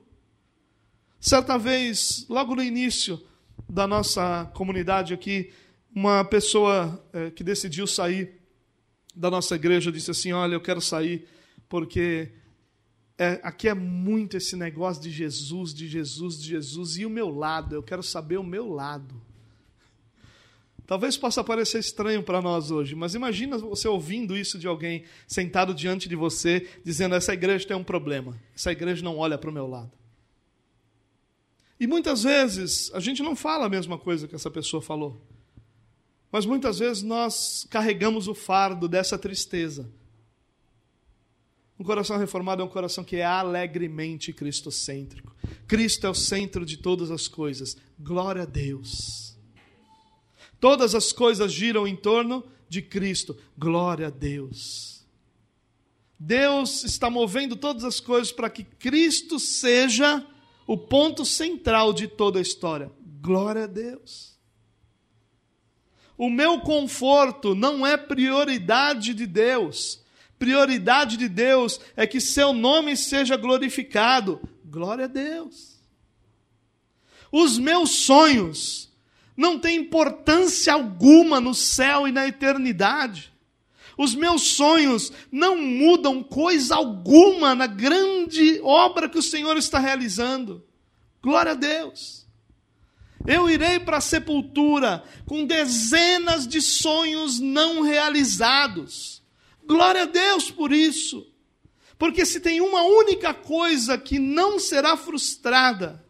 [1.21, 3.21] Certa vez, logo no início
[3.69, 5.53] da nossa comunidade aqui,
[5.95, 8.41] uma pessoa é, que decidiu sair
[9.15, 11.27] da nossa igreja disse assim: Olha, eu quero sair
[11.69, 12.33] porque
[13.19, 17.29] é, aqui é muito esse negócio de Jesus, de Jesus, de Jesus, e o meu
[17.29, 19.21] lado, eu quero saber o meu lado.
[20.91, 25.73] Talvez possa parecer estranho para nós hoje, mas imagina você ouvindo isso de alguém sentado
[25.73, 29.53] diante de você, dizendo: essa igreja tem um problema, essa igreja não olha para o
[29.53, 29.93] meu lado.
[31.79, 35.25] E muitas vezes a gente não fala a mesma coisa que essa pessoa falou,
[36.33, 39.89] mas muitas vezes nós carregamos o fardo dessa tristeza.
[41.79, 45.37] Um coração reformado é um coração que é alegremente cristocêntrico.
[45.69, 47.77] Cristo é o centro de todas as coisas.
[47.97, 49.30] Glória a Deus.
[50.61, 53.37] Todas as coisas giram em torno de Cristo.
[53.57, 55.07] Glória a Deus.
[56.19, 60.25] Deus está movendo todas as coisas para que Cristo seja
[60.67, 62.93] o ponto central de toda a história.
[63.23, 64.39] Glória a Deus.
[66.17, 70.05] O meu conforto não é prioridade de Deus.
[70.39, 74.39] Prioridade de Deus é que seu nome seja glorificado.
[74.63, 75.81] Glória a Deus.
[77.33, 78.90] Os meus sonhos
[79.41, 83.33] não tem importância alguma no céu e na eternidade.
[83.97, 90.63] Os meus sonhos não mudam coisa alguma na grande obra que o Senhor está realizando.
[91.23, 92.27] Glória a Deus.
[93.27, 99.23] Eu irei para a sepultura com dezenas de sonhos não realizados.
[99.67, 101.27] Glória a Deus por isso.
[101.99, 106.05] Porque se tem uma única coisa que não será frustrada,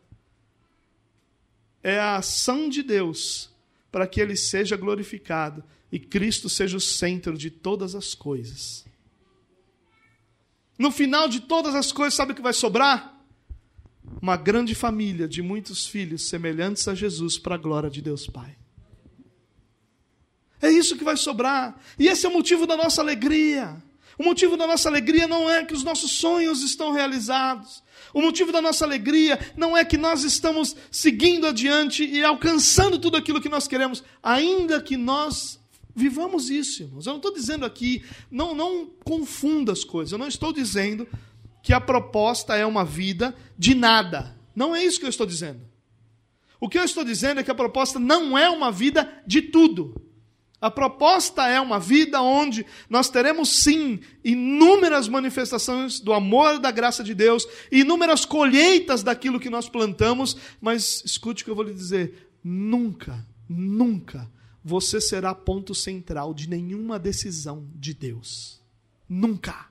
[1.82, 3.50] é a ação de Deus
[3.90, 8.84] para que ele seja glorificado e Cristo seja o centro de todas as coisas.
[10.78, 13.18] No final de todas as coisas, sabe o que vai sobrar?
[14.20, 18.56] Uma grande família de muitos filhos semelhantes a Jesus para a glória de Deus Pai.
[20.62, 21.78] É isso que vai sobrar.
[21.98, 23.82] E esse é o motivo da nossa alegria.
[24.18, 27.82] O motivo da nossa alegria não é que os nossos sonhos estão realizados.
[28.12, 33.16] O motivo da nossa alegria não é que nós estamos seguindo adiante e alcançando tudo
[33.16, 35.60] aquilo que nós queremos, ainda que nós
[35.94, 37.06] vivamos isso, irmãos.
[37.06, 40.12] Eu não estou dizendo aqui, não, não confunda as coisas.
[40.12, 41.06] Eu não estou dizendo
[41.62, 44.36] que a proposta é uma vida de nada.
[44.54, 45.60] Não é isso que eu estou dizendo.
[46.60, 50.09] O que eu estou dizendo é que a proposta não é uma vida de tudo.
[50.60, 57.02] A proposta é uma vida onde nós teremos sim inúmeras manifestações do amor da graça
[57.02, 61.72] de Deus, inúmeras colheitas daquilo que nós plantamos, mas escute o que eu vou lhe
[61.72, 64.30] dizer: nunca, nunca
[64.62, 68.60] você será ponto central de nenhuma decisão de Deus.
[69.08, 69.68] Nunca.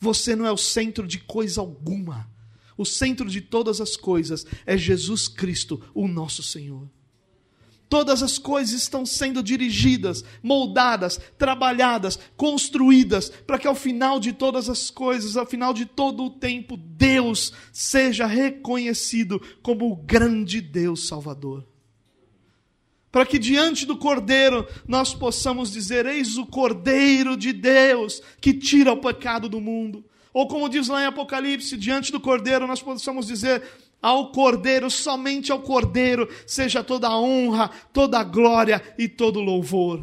[0.00, 2.28] Você não é o centro de coisa alguma.
[2.76, 6.88] O centro de todas as coisas é Jesus Cristo, o nosso Senhor.
[7.88, 14.68] Todas as coisas estão sendo dirigidas, moldadas, trabalhadas, construídas, para que ao final de todas
[14.68, 21.08] as coisas, ao final de todo o tempo, Deus seja reconhecido como o grande Deus
[21.08, 21.66] Salvador.
[23.10, 28.92] Para que diante do Cordeiro nós possamos dizer: Eis o Cordeiro de Deus que tira
[28.92, 30.04] o pecado do mundo.
[30.32, 33.62] Ou como diz lá em Apocalipse, diante do Cordeiro nós possamos dizer:
[34.00, 39.42] ao Cordeiro, somente ao Cordeiro, seja toda a honra, toda a glória e todo o
[39.42, 40.02] louvor.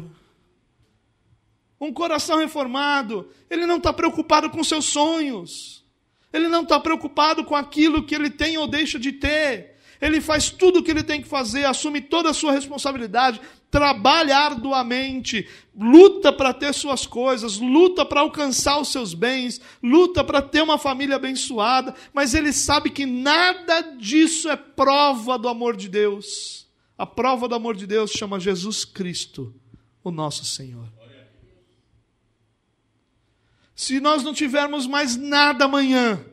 [1.80, 5.84] Um coração reformado, ele não está preocupado com seus sonhos.
[6.32, 9.76] Ele não está preocupado com aquilo que ele tem ou deixa de ter.
[10.00, 13.40] Ele faz tudo o que ele tem que fazer, assume toda a sua responsabilidade,
[13.70, 15.48] trabalha arduamente,
[15.78, 20.78] luta para ter suas coisas, luta para alcançar os seus bens, luta para ter uma
[20.78, 26.66] família abençoada, mas ele sabe que nada disso é prova do amor de Deus.
[26.96, 29.54] A prova do amor de Deus chama Jesus Cristo,
[30.02, 30.90] o nosso Senhor.
[33.74, 36.24] Se nós não tivermos mais nada amanhã,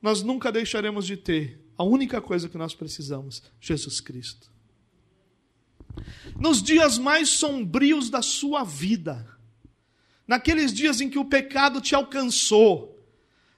[0.00, 4.50] nós nunca deixaremos de ter a única coisa que nós precisamos: Jesus Cristo.
[6.38, 9.26] Nos dias mais sombrios da sua vida,
[10.26, 12.98] naqueles dias em que o pecado te alcançou,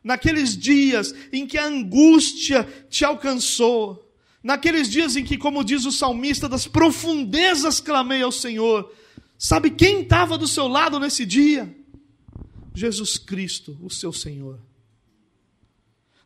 [0.03, 4.11] naqueles dias em que a angústia te alcançou,
[4.43, 8.93] naqueles dias em que, como diz o salmista, das profundezas clamei ao Senhor.
[9.39, 11.75] Sabe quem estava do seu lado nesse dia?
[12.75, 14.61] Jesus Cristo, o seu Senhor.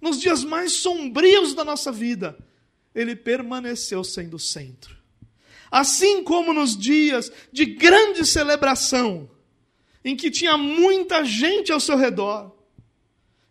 [0.01, 2.39] Nos dias mais sombrios da nossa vida,
[2.95, 5.04] ele permaneceu sendo o centro.
[5.71, 9.29] Assim como nos dias de grande celebração,
[10.05, 12.55] em que tinha muita gente ao seu redor,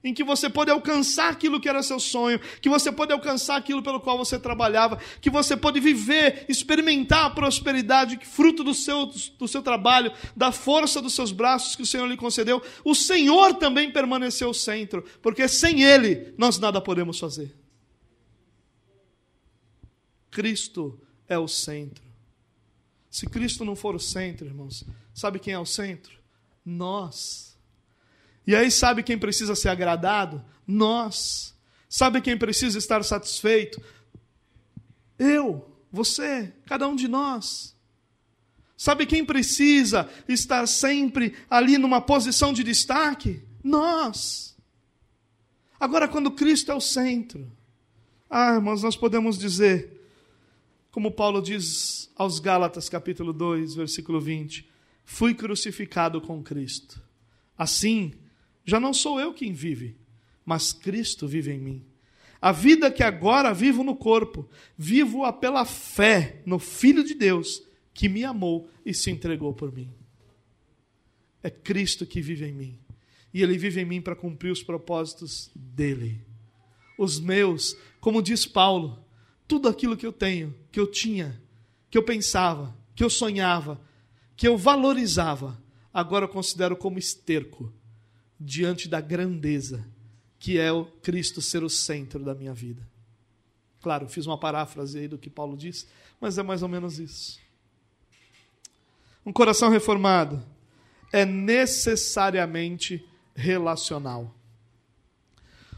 [0.03, 3.81] em que você pode alcançar aquilo que era seu sonho, que você pode alcançar aquilo
[3.81, 9.47] pelo qual você trabalhava, que você pode viver, experimentar a prosperidade, fruto do seu, do
[9.47, 12.61] seu trabalho, da força dos seus braços que o Senhor lhe concedeu.
[12.83, 17.55] O Senhor também permaneceu o centro, porque sem Ele nós nada podemos fazer.
[20.29, 22.03] Cristo é o centro.
[23.09, 26.17] Se Cristo não for o centro, irmãos, sabe quem é o centro?
[26.65, 27.57] Nós.
[28.45, 30.43] E aí, sabe quem precisa ser agradado?
[30.65, 31.53] Nós.
[31.87, 33.81] Sabe quem precisa estar satisfeito?
[35.19, 37.75] Eu, você, cada um de nós.
[38.75, 43.43] Sabe quem precisa estar sempre ali numa posição de destaque?
[43.63, 44.57] Nós.
[45.79, 47.49] Agora, quando Cristo é o centro,
[48.29, 49.92] ah, irmãos, nós podemos dizer,
[50.93, 54.69] como Paulo diz aos Gálatas, capítulo 2, versículo 20:
[55.03, 57.01] Fui crucificado com Cristo.
[57.57, 58.13] Assim,
[58.63, 59.97] já não sou eu quem vive,
[60.45, 61.85] mas Cristo vive em mim.
[62.39, 68.07] A vida que agora vivo no corpo, vivo-a pela fé no Filho de Deus, que
[68.07, 69.91] me amou e se entregou por mim.
[71.41, 72.79] É Cristo que vive em mim.
[73.33, 76.21] E Ele vive em mim para cumprir os propósitos dele.
[76.99, 79.02] Os meus, como diz Paulo,
[79.47, 81.41] tudo aquilo que eu tenho, que eu tinha,
[81.89, 83.79] que eu pensava, que eu sonhava,
[84.35, 85.61] que eu valorizava,
[85.93, 87.71] agora eu considero como esterco
[88.39, 89.85] diante da grandeza
[90.43, 92.85] que é o Cristo ser o centro da minha vida.
[93.81, 95.87] Claro, fiz uma paráfrase aí do que Paulo disse,
[96.19, 97.39] mas é mais ou menos isso.
[99.25, 100.45] Um coração reformado
[101.13, 104.35] é necessariamente relacional.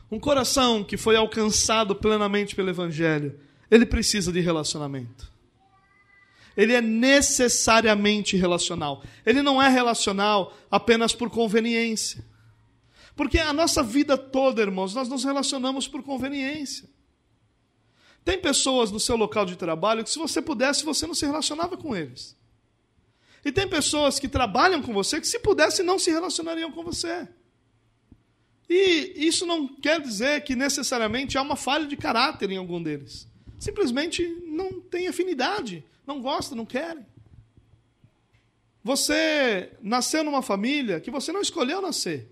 [0.09, 3.39] Um coração que foi alcançado plenamente pelo Evangelho,
[3.76, 5.32] ele precisa de relacionamento.
[6.55, 9.03] Ele é necessariamente relacional.
[9.26, 12.23] Ele não é relacional apenas por conveniência.
[13.15, 16.89] Porque a nossa vida toda, irmãos, nós nos relacionamos por conveniência.
[18.23, 21.78] Tem pessoas no seu local de trabalho que, se você pudesse, você não se relacionava
[21.78, 22.36] com eles.
[23.43, 27.28] E tem pessoas que trabalham com você que, se pudesse, não se relacionariam com você.
[28.69, 33.28] E isso não quer dizer que necessariamente há uma falha de caráter em algum deles.
[33.60, 37.06] Simplesmente não tem afinidade, não gosta, não querem.
[38.84, 42.30] Você nasceu numa família que você não escolheu nascer.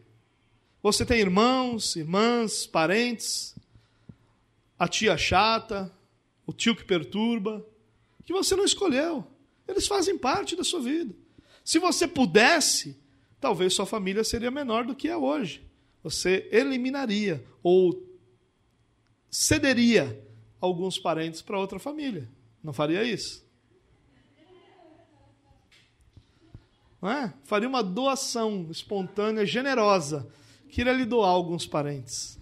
[0.83, 3.55] Você tem irmãos, irmãs, parentes,
[4.77, 5.91] a tia chata,
[6.45, 7.65] o tio que perturba,
[8.25, 9.25] que você não escolheu.
[9.67, 11.15] Eles fazem parte da sua vida.
[11.63, 12.97] Se você pudesse,
[13.39, 15.63] talvez sua família seria menor do que é hoje.
[16.03, 18.05] Você eliminaria ou
[19.31, 20.21] cederia
[20.65, 22.29] alguns parentes para outra família.
[22.63, 23.45] Não faria isso?
[27.01, 27.33] Não é?
[27.43, 30.29] Faria uma doação espontânea, generosa
[30.73, 32.39] queria lhe doar alguns parentes.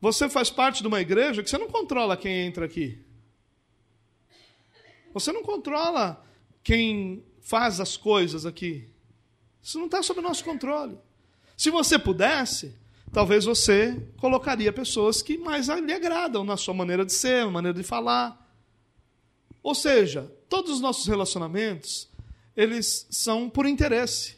[0.00, 3.04] Você faz parte de uma igreja que você não controla quem entra aqui.
[5.12, 6.24] Você não controla
[6.62, 8.88] quem faz as coisas aqui.
[9.60, 10.96] Isso não está sob nosso controle.
[11.56, 12.78] Se você pudesse,
[13.14, 17.78] talvez você colocaria pessoas que mais lhe agradam na sua maneira de ser, na maneira
[17.78, 18.44] de falar.
[19.62, 22.08] Ou seja, todos os nossos relacionamentos
[22.56, 24.36] eles são por interesse.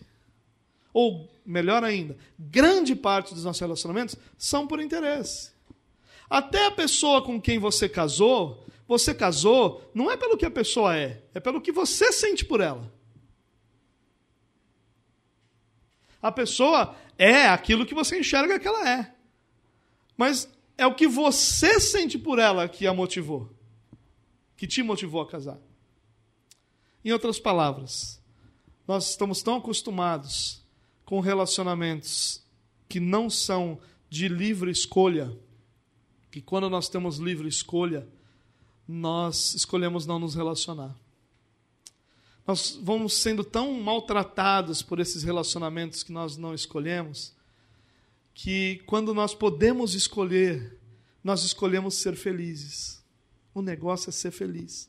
[0.93, 5.51] Ou, melhor ainda, grande parte dos nossos relacionamentos são por interesse.
[6.29, 10.97] Até a pessoa com quem você casou, Você casou não é pelo que a pessoa
[10.97, 12.93] é, é pelo que você sente por ela.
[16.27, 19.15] A pessoa é aquilo que você enxerga que ela é.
[20.17, 23.49] Mas é o que você sente por ela que a motivou,
[24.57, 25.59] que te motivou a casar.
[27.05, 28.21] Em outras palavras,
[28.89, 30.65] nós estamos tão acostumados
[31.05, 32.45] com relacionamentos
[32.89, 33.79] que não são
[34.11, 35.33] de livre escolha,
[36.33, 38.05] que quando nós temos livre escolha,
[38.89, 40.93] nós escolhemos não nos relacionar.
[42.47, 47.35] Nós vamos sendo tão maltratados por esses relacionamentos que nós não escolhemos,
[48.33, 50.79] que quando nós podemos escolher,
[51.25, 53.03] nós escolhemos ser felizes.
[53.53, 54.89] O negócio é ser feliz.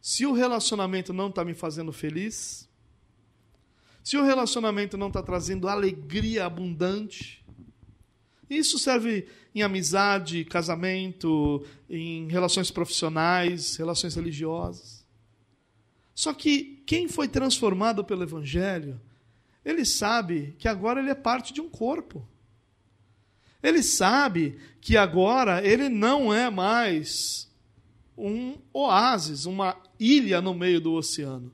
[0.00, 2.68] Se o relacionamento não está me fazendo feliz,
[4.02, 7.44] se o relacionamento não está trazendo alegria abundante,
[8.48, 15.06] isso serve em amizade, casamento, em relações profissionais, relações religiosas.
[16.14, 19.00] Só que quem foi transformado pelo Evangelho,
[19.64, 22.26] ele sabe que agora ele é parte de um corpo.
[23.62, 27.48] Ele sabe que agora ele não é mais
[28.18, 31.52] um oásis, uma ilha no meio do oceano.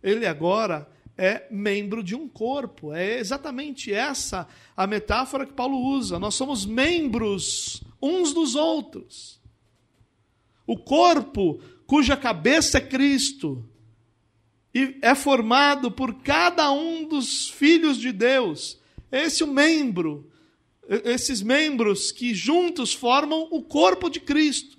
[0.00, 2.94] Ele agora é membro de um corpo.
[2.94, 6.20] É exatamente essa a metáfora que Paulo usa.
[6.20, 9.40] Nós somos membros uns dos outros.
[10.64, 13.67] O corpo, cuja cabeça é Cristo,
[14.74, 18.78] e é formado por cada um dos filhos de Deus.
[19.10, 20.30] Esse é o membro,
[20.88, 24.78] esses membros que juntos formam o corpo de Cristo.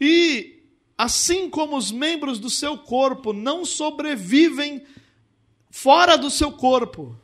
[0.00, 0.62] E
[0.96, 4.84] assim como os membros do seu corpo não sobrevivem
[5.70, 7.16] fora do seu corpo,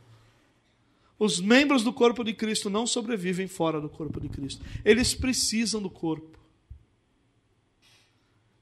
[1.18, 4.64] os membros do corpo de Cristo não sobrevivem fora do corpo de Cristo.
[4.84, 6.37] Eles precisam do corpo.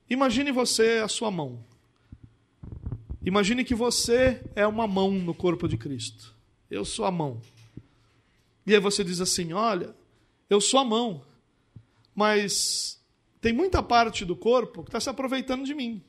[0.09, 1.65] Imagine você a sua mão.
[3.25, 6.33] Imagine que você é uma mão no corpo de Cristo.
[6.71, 7.41] Eu sou a mão.
[8.65, 9.95] E aí você diz assim: Olha,
[10.49, 11.23] eu sou a mão,
[12.15, 13.01] mas
[13.41, 16.03] tem muita parte do corpo que está se aproveitando de mim.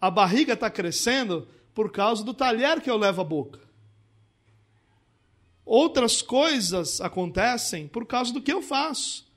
[0.00, 3.60] A barriga está crescendo por causa do talher que eu levo à boca.
[5.64, 9.27] Outras coisas acontecem por causa do que eu faço.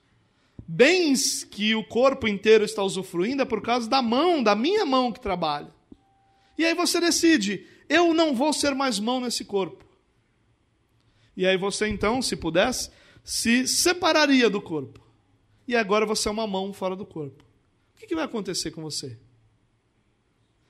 [0.66, 5.12] Bens que o corpo inteiro está usufruindo é por causa da mão, da minha mão
[5.12, 5.72] que trabalha.
[6.56, 9.84] E aí você decide, eu não vou ser mais mão nesse corpo.
[11.36, 12.90] E aí você então, se pudesse,
[13.24, 15.00] se separaria do corpo
[15.66, 17.44] e agora você é uma mão fora do corpo.
[17.94, 19.18] O que vai acontecer com você?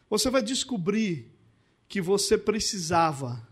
[0.08, 1.32] Você vai descobrir
[1.88, 3.46] que você precisava,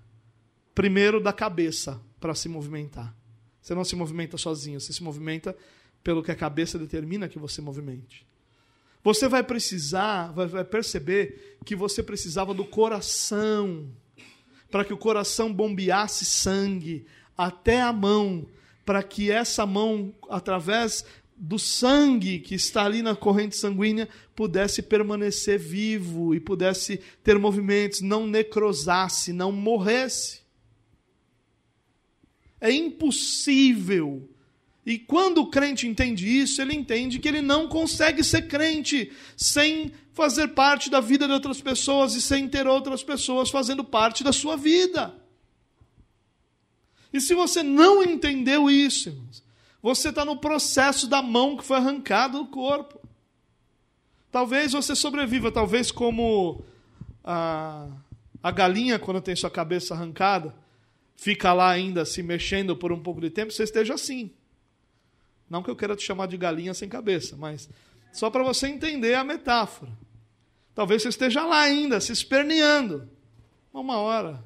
[0.75, 3.17] primeiro, da cabeça para se movimentar.
[3.61, 5.57] Você não se movimenta sozinho, você se movimenta
[6.03, 8.27] pelo que a cabeça determina que você movimente.
[9.03, 13.89] Você vai precisar, vai, perceber que você precisava do coração,
[14.71, 18.47] para que o coração bombeasse sangue até a mão,
[18.85, 21.05] para que essa mão, através
[21.37, 28.03] do sangue que está ali na corrente sanguínea pudesse permanecer vivo e pudesse ter movimentos,
[28.03, 30.43] não necrosasse, não morresse.
[32.61, 34.29] É impossível.
[34.85, 39.93] E quando o crente entende isso, ele entende que ele não consegue ser crente sem
[40.13, 44.33] fazer parte da vida de outras pessoas e sem ter outras pessoas fazendo parte da
[44.33, 45.15] sua vida.
[47.13, 49.43] E se você não entendeu isso, irmãos,
[49.83, 53.01] você está no processo da mão que foi arrancada do corpo.
[54.31, 56.65] Talvez você sobreviva, talvez como
[57.25, 57.89] a,
[58.43, 60.55] a galinha, quando tem sua cabeça arrancada,
[61.17, 64.31] fica lá ainda se mexendo por um pouco de tempo, você esteja assim.
[65.51, 67.69] Não que eu queira te chamar de galinha sem cabeça, mas
[68.13, 69.91] só para você entender a metáfora.
[70.73, 73.11] Talvez você esteja lá ainda, se esperneando.
[73.75, 74.43] Uma hora,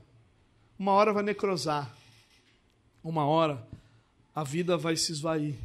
[0.78, 1.94] uma hora vai necrosar.
[3.02, 3.66] Uma hora
[4.34, 5.56] a vida vai se esvair.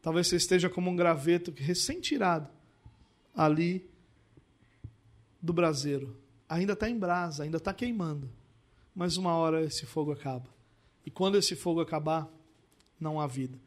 [0.00, 2.48] Talvez você esteja como um graveto recém-tirado
[3.36, 3.88] ali
[5.40, 6.16] do braseiro.
[6.48, 8.30] Ainda está em brasa, ainda está queimando.
[8.94, 10.48] Mas uma hora esse fogo acaba.
[11.04, 12.26] E quando esse fogo acabar,
[12.98, 13.65] não há vida.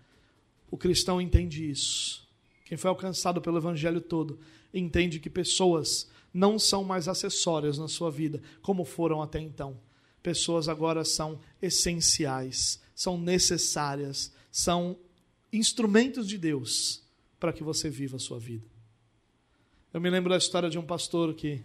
[0.69, 2.27] O cristão entende isso.
[2.65, 4.39] Quem foi alcançado pelo evangelho todo
[4.73, 9.79] entende que pessoas não são mais acessórias na sua vida, como foram até então.
[10.21, 14.97] Pessoas agora são essenciais são necessárias, são
[15.53, 17.01] instrumentos de Deus
[17.39, 18.65] para que você viva a sua vida.
[19.93, 21.63] Eu me lembro da história de um pastor que,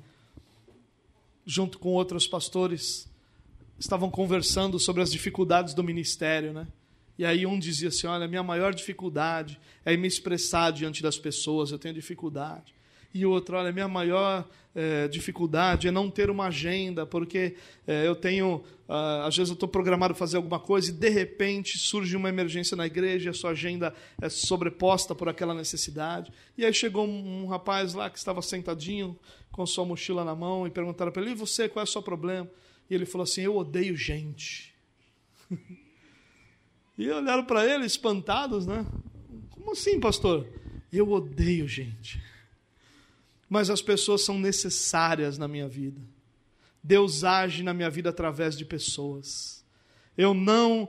[1.45, 3.09] junto com outros pastores,
[3.81, 6.69] estavam conversando sobre as dificuldades do ministério, né?
[7.19, 11.71] E aí um dizia assim: olha, minha maior dificuldade é me expressar diante das pessoas,
[11.71, 12.75] eu tenho dificuldade.
[13.15, 14.45] E outro, olha, minha maior
[14.75, 17.55] é, dificuldade é não ter uma agenda, porque
[17.87, 21.79] é, eu tenho, ah, às vezes eu estou programado fazer alguma coisa e de repente
[21.79, 26.33] surge uma emergência na igreja, a sua agenda é sobreposta por aquela necessidade.
[26.59, 29.17] E aí chegou um, um rapaz lá que estava sentadinho
[29.53, 32.03] com sua mochila na mão e perguntaram para ele: e você, qual é o seu
[32.03, 32.51] problema?
[32.91, 34.75] E ele falou assim: eu odeio gente.
[36.97, 38.87] e olharam para ele espantados, né?
[39.51, 40.47] Como assim, pastor?
[40.93, 42.21] Eu odeio gente
[43.55, 46.01] mas as pessoas são necessárias na minha vida.
[46.83, 49.65] Deus age na minha vida através de pessoas.
[50.19, 50.89] Eu não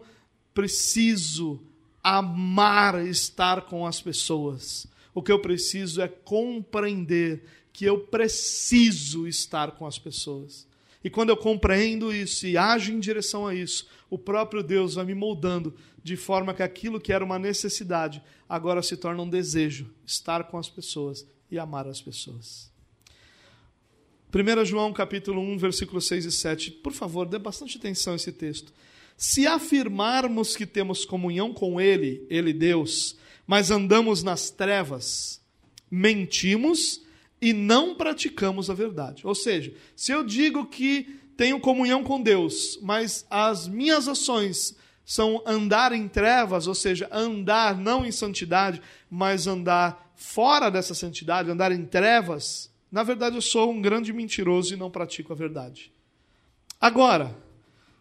[0.51, 1.61] preciso
[2.03, 4.87] amar estar com as pessoas.
[5.13, 10.67] O que eu preciso é compreender que eu preciso estar com as pessoas.
[11.05, 15.05] E quando eu compreendo isso e ajo em direção a isso, o próprio Deus vai
[15.05, 19.93] me moldando de forma que aquilo que era uma necessidade agora se torna um desejo
[20.03, 22.71] estar com as pessoas e amar as pessoas.
[24.33, 26.71] 1 João capítulo 1, versículos 6 e 7.
[26.71, 28.73] Por favor, dê bastante atenção a esse texto.
[29.15, 35.39] Se afirmarmos que temos comunhão com Ele, Ele Deus, mas andamos nas trevas,
[35.89, 37.04] mentimos
[37.41, 39.25] e não praticamos a verdade.
[39.25, 44.75] Ou seja, se eu digo que tenho comunhão com Deus, mas as minhas ações
[45.05, 51.51] são andar em trevas, ou seja, andar não em santidade, mas andar fora dessa santidade,
[51.51, 55.91] andar em trevas, na verdade eu sou um grande mentiroso e não pratico a verdade.
[56.79, 57.35] Agora,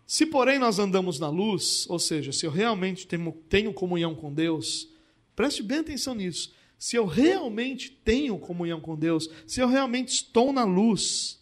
[0.06, 3.06] se porém nós andamos na luz, ou seja, se eu realmente
[3.48, 4.88] tenho, comunhão com Deus,
[5.34, 6.54] preste bem atenção nisso.
[6.84, 11.40] Se eu realmente tenho comunhão com Deus, se eu realmente estou na luz,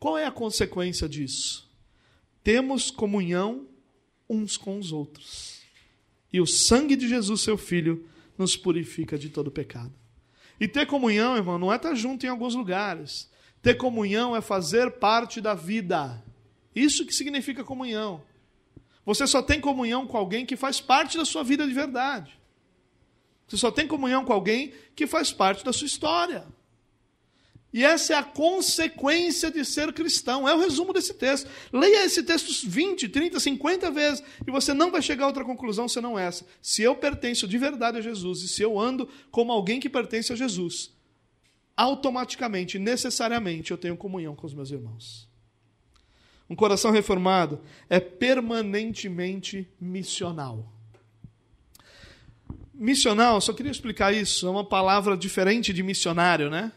[0.00, 1.70] qual é a consequência disso?
[2.42, 3.68] Temos comunhão
[4.28, 5.60] uns com os outros.
[6.32, 8.04] E o sangue de Jesus, seu Filho,
[8.36, 9.94] nos purifica de todo pecado.
[10.58, 13.30] E ter comunhão, irmão, não é estar junto em alguns lugares.
[13.62, 16.20] Ter comunhão é fazer parte da vida.
[16.74, 18.24] Isso que significa comunhão.
[19.06, 22.39] Você só tem comunhão com alguém que faz parte da sua vida de verdade.
[23.50, 26.46] Você só tem comunhão com alguém que faz parte da sua história.
[27.72, 30.48] E essa é a consequência de ser cristão.
[30.48, 31.50] É o resumo desse texto.
[31.72, 35.88] Leia esse texto 20, 30, 50 vezes e você não vai chegar a outra conclusão
[35.88, 36.46] senão essa.
[36.62, 40.32] Se eu pertenço de verdade a Jesus e se eu ando como alguém que pertence
[40.32, 40.92] a Jesus,
[41.76, 45.28] automaticamente, necessariamente, eu tenho comunhão com os meus irmãos.
[46.48, 50.79] Um coração reformado é permanentemente missional.
[52.80, 56.72] Missional, só queria explicar isso, é uma palavra diferente de missionário, né?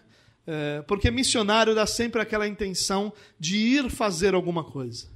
[0.45, 5.07] É, porque missionário dá sempre aquela intenção de ir fazer alguma coisa.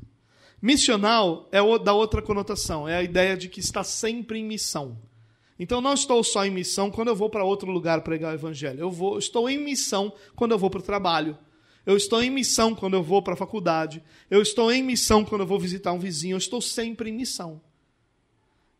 [0.61, 4.97] Missional é o, da outra conotação, é a ideia de que está sempre em missão.
[5.59, 8.79] Então não estou só em missão quando eu vou para outro lugar pregar o evangelho.
[8.79, 11.37] Eu vou, estou em missão quando eu vou para o trabalho.
[11.85, 14.01] Eu estou em missão quando eu vou para a faculdade.
[14.29, 16.35] Eu estou em missão quando eu vou visitar um vizinho.
[16.35, 17.61] Eu estou sempre em missão.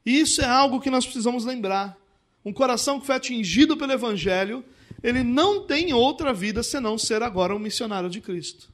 [0.08, 1.98] E isso é algo que nós precisamos lembrar.
[2.46, 4.64] Um coração que foi atingido pelo evangelho
[5.04, 8.72] ele não tem outra vida senão ser agora um missionário de Cristo.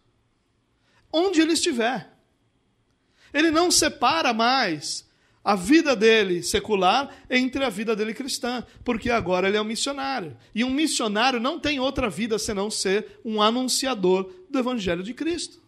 [1.11, 2.13] Onde ele estiver.
[3.33, 5.09] Ele não separa mais
[5.43, 10.37] a vida dele secular entre a vida dele cristã, porque agora ele é um missionário.
[10.53, 15.62] E um missionário não tem outra vida senão ser um anunciador do Evangelho de Cristo.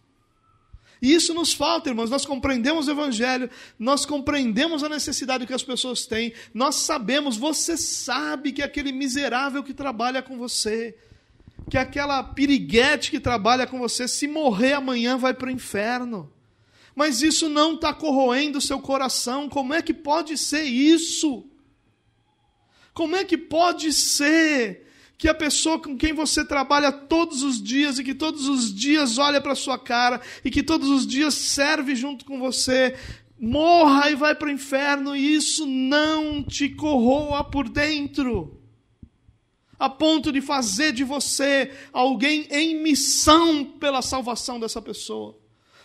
[1.00, 2.10] E isso nos falta, irmãos.
[2.10, 7.76] Nós compreendemos o Evangelho, nós compreendemos a necessidade que as pessoas têm, nós sabemos, você
[7.76, 10.96] sabe que aquele miserável que trabalha com você,
[11.70, 16.32] que aquela piriguete que trabalha com você, se morrer amanhã vai para o inferno.
[16.94, 19.50] Mas isso não está corroendo o seu coração.
[19.50, 21.44] Como é que pode ser isso?
[22.94, 24.85] Como é que pode ser
[25.18, 29.18] que a pessoa com quem você trabalha todos os dias e que todos os dias
[29.18, 32.94] olha para sua cara e que todos os dias serve junto com você,
[33.38, 38.60] morra e vai para o inferno e isso não te corroa por dentro.
[39.78, 45.38] A ponto de fazer de você alguém em missão pela salvação dessa pessoa.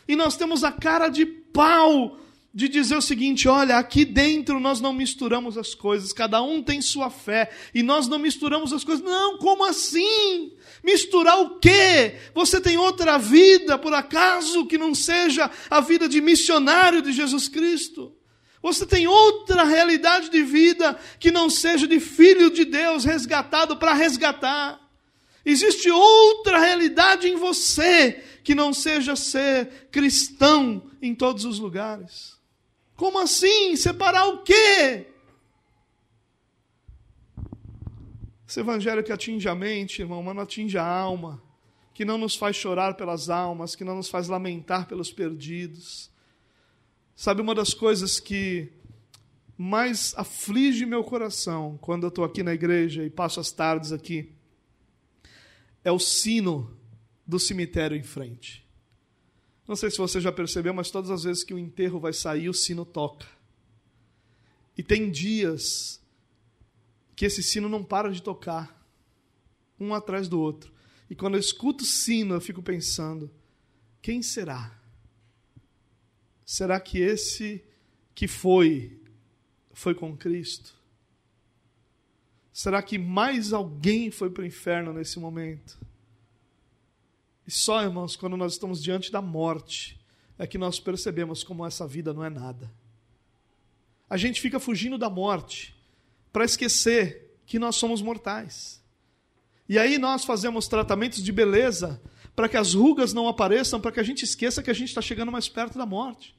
[0.07, 2.17] E nós temos a cara de pau
[2.53, 6.81] de dizer o seguinte: olha, aqui dentro nós não misturamos as coisas, cada um tem
[6.81, 9.03] sua fé e nós não misturamos as coisas.
[9.03, 10.53] Não, como assim?
[10.83, 12.15] Misturar o quê?
[12.33, 17.47] Você tem outra vida, por acaso, que não seja a vida de missionário de Jesus
[17.47, 18.13] Cristo?
[18.61, 23.93] Você tem outra realidade de vida que não seja de filho de Deus resgatado para
[23.93, 24.79] resgatar.
[25.43, 32.40] Existe outra realidade em você que não seja ser cristão em todos os lugares.
[33.01, 33.75] Como assim?
[33.75, 35.07] Separar o quê?
[38.47, 41.41] Esse evangelho que atinge a mente, irmão, mas não atinge a alma,
[41.95, 46.11] que não nos faz chorar pelas almas, que não nos faz lamentar pelos perdidos.
[47.15, 48.71] Sabe uma das coisas que
[49.57, 54.31] mais aflige meu coração quando eu estou aqui na igreja e passo as tardes aqui
[55.83, 56.77] é o sino
[57.25, 58.60] do cemitério em frente.
[59.67, 62.49] Não sei se você já percebeu, mas todas as vezes que o enterro vai sair,
[62.49, 63.27] o sino toca.
[64.77, 66.01] E tem dias
[67.15, 68.81] que esse sino não para de tocar,
[69.79, 70.71] um atrás do outro.
[71.09, 73.29] E quando eu escuto o sino, eu fico pensando:
[74.01, 74.79] quem será?
[76.45, 77.63] Será que esse
[78.15, 78.99] que foi,
[79.73, 80.75] foi com Cristo?
[82.53, 85.79] Será que mais alguém foi para o inferno nesse momento?
[87.51, 89.99] E só, irmãos, quando nós estamos diante da morte,
[90.39, 92.71] é que nós percebemos como essa vida não é nada.
[94.09, 95.75] A gente fica fugindo da morte
[96.31, 98.81] para esquecer que nós somos mortais.
[99.67, 102.01] E aí nós fazemos tratamentos de beleza
[102.37, 105.01] para que as rugas não apareçam, para que a gente esqueça que a gente está
[105.01, 106.33] chegando mais perto da morte.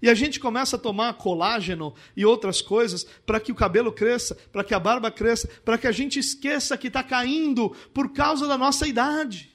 [0.00, 4.34] E a gente começa a tomar colágeno e outras coisas para que o cabelo cresça,
[4.50, 8.48] para que a barba cresça, para que a gente esqueça que está caindo por causa
[8.48, 9.54] da nossa idade.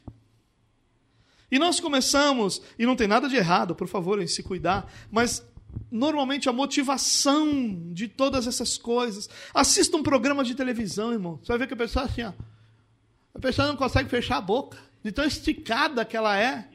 [1.52, 5.46] E nós começamos, e não tem nada de errado, por favor, em se cuidar, mas
[5.92, 9.30] normalmente a motivação de todas essas coisas.
[9.54, 11.40] Assista um programa de televisão, irmão.
[11.42, 12.32] Você vai ver que a pessoa assim, ó,
[13.36, 16.68] a pessoa não consegue fechar a boca, de tão esticada que ela é.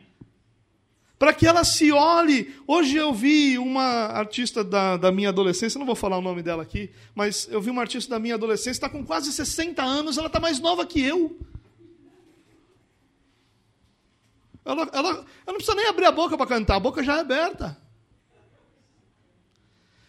[1.19, 2.55] Para que ela se olhe.
[2.67, 6.63] Hoje eu vi uma artista da, da minha adolescência, não vou falar o nome dela
[6.63, 10.27] aqui, mas eu vi uma artista da minha adolescência, está com quase 60 anos, ela
[10.27, 11.39] está mais nova que eu.
[14.67, 17.21] Ela, ela, ela não precisa nem abrir a boca para cantar, a boca já é
[17.21, 17.81] aberta.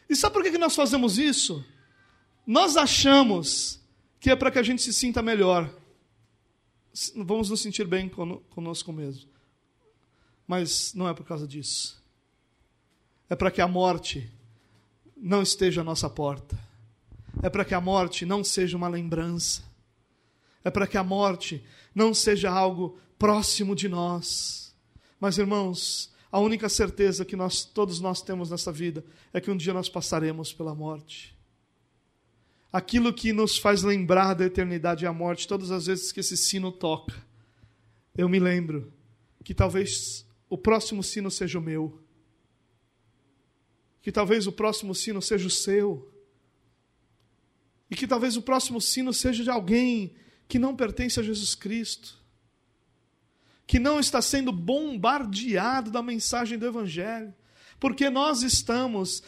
[0.09, 1.63] E sabe por que nós fazemos isso?
[2.45, 3.79] Nós achamos
[4.19, 5.69] que é para que a gente se sinta melhor.
[7.15, 9.29] Vamos nos sentir bem conosco mesmo.
[10.47, 12.01] Mas não é por causa disso.
[13.29, 14.31] É para que a morte
[15.15, 16.57] não esteja à nossa porta.
[17.43, 19.61] É para que a morte não seja uma lembrança.
[20.63, 24.75] É para que a morte não seja algo próximo de nós.
[25.19, 29.03] Mas, irmãos, a única certeza que nós todos nós temos nessa vida
[29.33, 31.35] é que um dia nós passaremos pela morte.
[32.71, 36.35] Aquilo que nos faz lembrar da eternidade e a morte, todas as vezes que esse
[36.35, 37.15] sino toca,
[38.15, 38.91] eu me lembro
[39.43, 42.01] que talvez o próximo sino seja o meu.
[44.01, 46.11] Que talvez o próximo sino seja o seu.
[47.89, 50.13] E que talvez o próximo sino seja de alguém
[50.47, 52.16] que não pertence a Jesus Cristo
[53.67, 57.33] que não está sendo bombardeado da mensagem do Evangelho,
[57.79, 59.21] porque nós estamos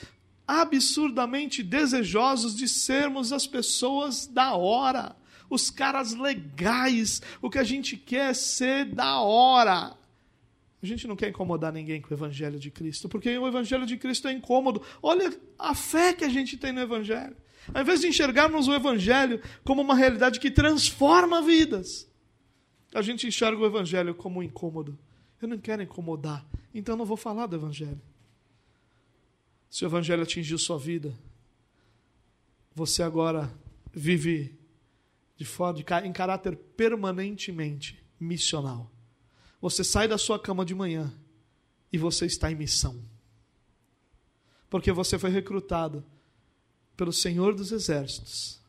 [0.47, 5.15] absurdamente desejosos de sermos as pessoas da hora,
[5.49, 9.95] os caras legais, o que a gente quer é ser da hora.
[10.81, 13.97] A gente não quer incomodar ninguém com o Evangelho de Cristo, porque o Evangelho de
[13.97, 14.81] Cristo é incômodo.
[15.03, 17.35] Olha a fé que a gente tem no Evangelho.
[17.73, 22.09] Ao invés de enxergarmos o Evangelho como uma realidade que transforma vidas,
[22.93, 24.97] a gente enxerga o evangelho como um incômodo.
[25.41, 28.01] Eu não quero incomodar, então não vou falar do evangelho.
[29.69, 31.17] Se o evangelho atingiu sua vida,
[32.73, 33.53] você agora
[33.93, 34.57] vive
[35.37, 38.91] de forma de, em caráter permanentemente missional.
[39.61, 41.13] Você sai da sua cama de manhã
[41.91, 43.01] e você está em missão.
[44.69, 46.03] Porque você foi recrutado
[46.95, 48.59] pelo Senhor dos Exércitos.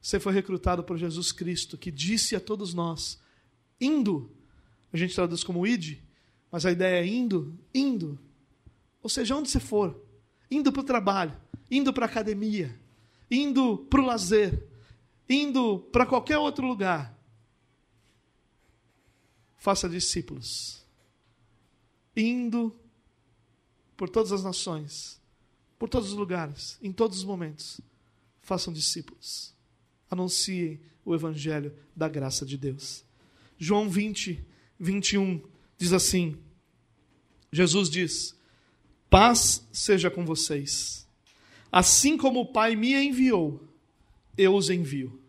[0.00, 3.20] Você foi recrutado por Jesus Cristo, que disse a todos nós:
[3.80, 4.30] indo.
[4.92, 5.98] A gente traduz como id,
[6.50, 8.18] mas a ideia é indo, indo.
[9.02, 10.00] Ou seja, onde você for,
[10.50, 11.36] indo para o trabalho,
[11.70, 12.78] indo para a academia,
[13.30, 14.66] indo para o lazer,
[15.28, 17.14] indo para qualquer outro lugar.
[19.56, 20.84] Faça discípulos.
[22.16, 22.74] Indo
[23.96, 25.20] por todas as nações,
[25.78, 27.80] por todos os lugares, em todos os momentos.
[28.40, 29.54] Façam discípulos.
[30.10, 33.04] Anunciem o evangelho da graça de Deus.
[33.58, 34.44] João 20,
[34.78, 35.42] 21
[35.76, 36.36] diz assim:
[37.52, 38.34] Jesus diz:
[39.08, 41.08] Paz seja com vocês.
[41.70, 43.68] Assim como o Pai me enviou,
[44.36, 45.20] eu os envio.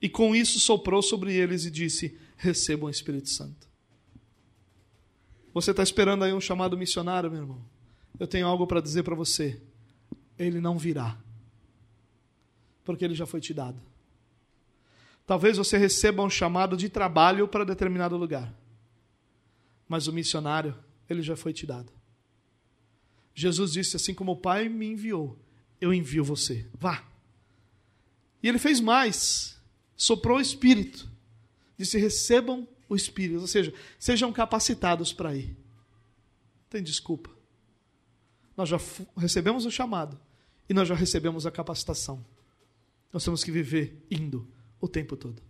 [0.00, 3.66] E com isso soprou sobre eles e disse: Recebam o Espírito Santo.
[5.54, 7.64] Você está esperando aí um chamado missionário, meu irmão?
[8.20, 9.60] Eu tenho algo para dizer para você.
[10.38, 11.18] Ele não virá,
[12.84, 13.80] porque ele já foi te dado.
[15.26, 18.54] Talvez você receba um chamado de trabalho para determinado lugar.
[19.88, 20.76] Mas o missionário,
[21.10, 21.92] ele já foi te dado.
[23.34, 25.36] Jesus disse: Assim como o Pai me enviou,
[25.80, 26.66] eu envio você.
[26.74, 27.04] Vá.
[28.40, 29.60] E ele fez mais:
[29.96, 31.10] soprou o Espírito.
[31.76, 33.40] Disse: recebam o Espírito.
[33.40, 35.48] Ou seja, sejam capacitados para ir.
[35.48, 37.30] Não tem desculpa.
[38.56, 38.78] Nós já
[39.16, 40.18] recebemos o chamado
[40.68, 42.24] e nós já recebemos a capacitação.
[43.12, 44.48] Nós temos que viver indo
[44.80, 45.42] o tempo todo.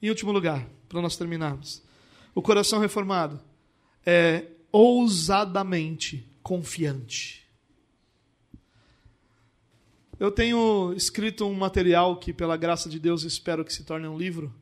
[0.00, 1.82] Em último lugar, para nós terminarmos,
[2.34, 3.40] o coração reformado
[4.04, 7.46] é ousadamente confiante.
[10.18, 14.16] Eu tenho escrito um material que, pela graça de Deus, espero que se torne um
[14.16, 14.54] livro,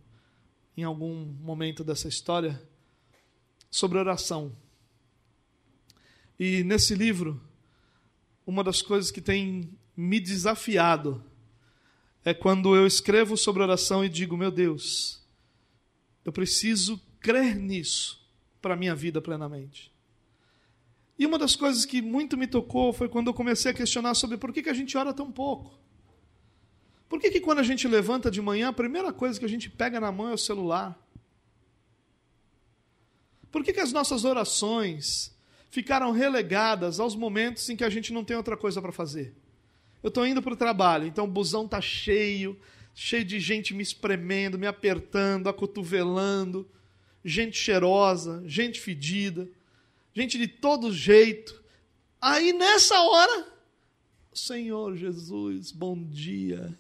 [0.77, 2.61] em algum momento dessa história,
[3.71, 4.53] sobre oração.
[6.39, 7.41] E nesse livro,
[8.47, 11.23] uma das coisas que tem me desafiado
[12.25, 15.23] é quando eu escrevo sobre oração e digo: meu Deus,
[16.25, 18.21] eu preciso crer nisso
[18.61, 19.91] para a minha vida plenamente.
[21.19, 24.39] E uma das coisas que muito me tocou foi quando eu comecei a questionar sobre
[24.39, 25.79] por que, que a gente ora tão pouco.
[27.09, 29.69] Por que, que quando a gente levanta de manhã, a primeira coisa que a gente
[29.69, 30.99] pega na mão é o celular?
[33.51, 35.37] Por que, que as nossas orações
[35.71, 39.35] ficaram relegadas aos momentos em que a gente não tem outra coisa para fazer?
[40.03, 42.59] Eu estou indo para o trabalho, então o busão está cheio,
[42.95, 46.69] cheio de gente me espremendo, me apertando, acotovelando,
[47.25, 49.49] gente cheirosa, gente fedida
[50.15, 51.63] gente de todo jeito.
[52.21, 53.47] Aí nessa hora,
[54.33, 56.77] Senhor Jesus, bom dia.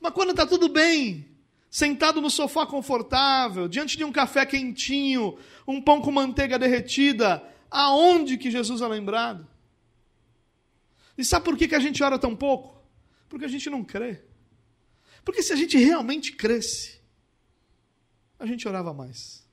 [0.00, 1.26] Mas quando está tudo bem,
[1.70, 8.36] sentado no sofá confortável, diante de um café quentinho, um pão com manteiga derretida, aonde
[8.36, 9.46] que Jesus é lembrado?
[11.16, 12.82] E sabe por que, que a gente ora tão pouco?
[13.28, 14.22] Porque a gente não crê.
[15.24, 17.00] Porque se a gente realmente cresce,
[18.38, 19.46] a gente orava mais.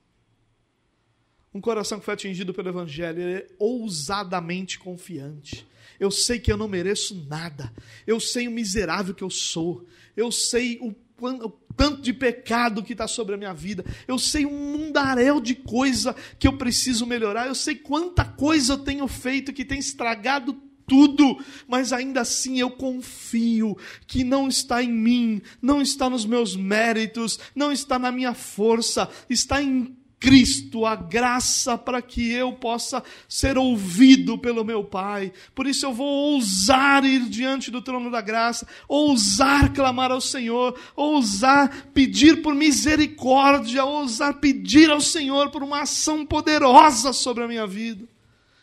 [1.54, 5.68] Um coração que foi atingido pelo Evangelho é ousadamente confiante.
[6.00, 7.74] Eu sei que eu não mereço nada.
[8.06, 9.86] Eu sei o miserável que eu sou.
[10.16, 13.84] Eu sei o, o tanto de pecado que está sobre a minha vida.
[14.08, 17.48] Eu sei um mundaréu de coisa que eu preciso melhorar.
[17.48, 21.38] Eu sei quanta coisa eu tenho feito que tem estragado tudo,
[21.68, 23.78] mas ainda assim eu confio
[24.08, 29.08] que não está em mim, não está nos meus méritos, não está na minha força,
[29.30, 35.32] está em Cristo, a graça para que eu possa ser ouvido pelo meu Pai.
[35.56, 40.78] Por isso eu vou ousar ir diante do trono da graça, ousar clamar ao Senhor,
[40.96, 47.66] ousar pedir por misericórdia, ousar pedir ao Senhor por uma ação poderosa sobre a minha
[47.66, 48.06] vida.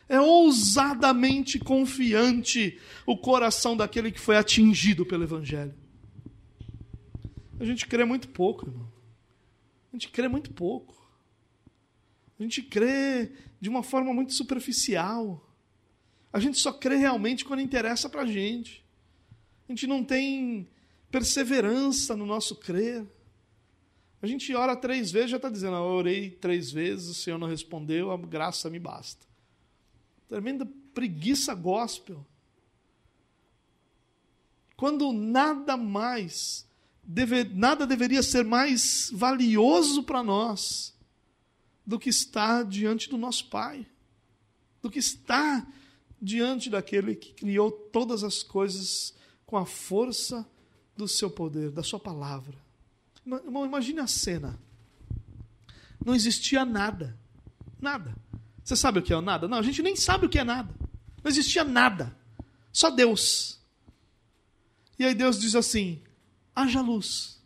[0.08, 5.74] É ousadamente confiante o coração daquele que foi atingido pelo Evangelho.
[7.58, 8.92] A gente crê muito pouco, irmão.
[9.92, 10.94] A gente crê muito pouco.
[12.38, 15.42] A gente crê de uma forma muito superficial.
[16.32, 18.84] A gente só crê realmente quando interessa para a gente.
[19.68, 20.68] A gente não tem
[21.10, 23.04] perseverança no nosso crer.
[24.20, 27.48] A gente ora três vezes, já está dizendo, eu orei três vezes, o Senhor não
[27.48, 29.25] respondeu, a graça me basta.
[30.28, 32.26] Tremenda preguiça gospel.
[34.76, 36.66] Quando nada mais,
[37.02, 40.94] deve, nada deveria ser mais valioso para nós
[41.86, 43.86] do que está diante do nosso Pai,
[44.82, 45.66] do que está
[46.20, 49.14] diante daquele que criou todas as coisas
[49.46, 50.46] com a força
[50.96, 52.56] do seu poder, da sua palavra.
[53.24, 54.58] imagine a cena.
[56.04, 57.16] Não existia nada.
[57.80, 58.16] Nada.
[58.66, 59.46] Você sabe o que é o nada?
[59.46, 60.74] Não, a gente nem sabe o que é nada.
[61.22, 62.18] Não existia nada.
[62.72, 63.60] Só Deus.
[64.98, 66.02] E aí Deus diz assim:
[66.54, 67.40] haja luz.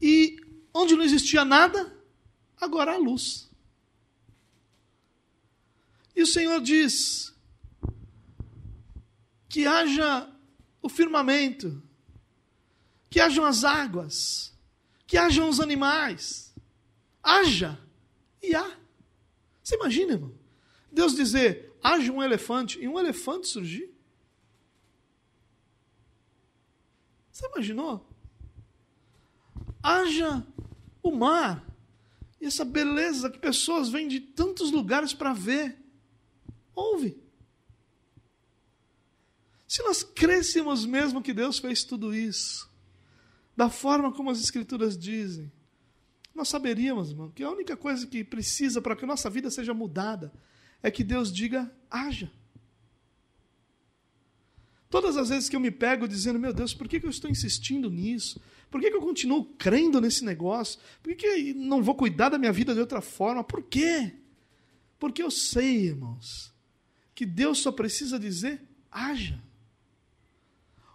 [0.00, 0.38] E
[0.74, 1.94] Onde não existia nada,
[2.58, 3.50] agora há luz.
[6.16, 7.34] E o Senhor diz
[9.48, 10.28] que haja
[10.80, 11.82] o firmamento,
[13.10, 14.54] que hajam as águas,
[15.06, 16.54] que hajam os animais.
[17.22, 17.78] Haja
[18.42, 18.78] e há.
[19.62, 20.34] Você imagina, irmão?
[20.90, 23.90] Deus dizer, haja um elefante, e um elefante surgir.
[27.30, 28.06] Você imaginou?
[29.82, 30.46] Haja
[31.02, 31.66] o mar,
[32.40, 35.78] e essa beleza que pessoas vêm de tantos lugares para ver.
[36.74, 37.22] Ouve.
[39.66, 42.70] Se nós crêssemos mesmo que Deus fez tudo isso,
[43.56, 45.50] da forma como as Escrituras dizem,
[46.34, 49.74] nós saberíamos, irmão, que a única coisa que precisa para que a nossa vida seja
[49.74, 50.32] mudada
[50.82, 52.30] é que Deus diga: haja.
[54.88, 57.90] Todas as vezes que eu me pego dizendo, meu Deus, por que, eu estou insistindo
[57.90, 58.40] nisso?
[58.70, 60.78] Por que, eu continuo crendo nesse negócio?
[61.02, 63.42] Por que, que não vou cuidar da minha vida de outra forma?
[63.42, 64.12] Por quê?
[64.98, 66.52] Porque eu sei, irmãos,
[67.14, 69.42] que Deus só precisa dizer: haja.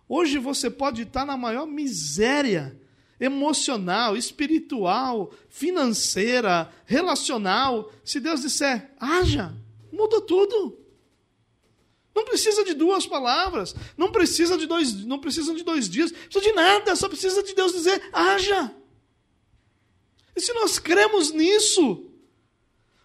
[0.08, 2.80] Hoje você pode estar na maior miséria
[3.20, 7.92] emocional, espiritual, financeira, relacional.
[8.04, 9.54] Se Deus disser, haja,
[9.92, 10.78] muda tudo.
[12.16, 16.20] Não precisa de duas palavras, não precisa de dois, não precisa de dois dias, não
[16.20, 18.74] precisa de nada, só precisa de Deus dizer, haja.
[20.36, 22.10] E se nós cremos nisso,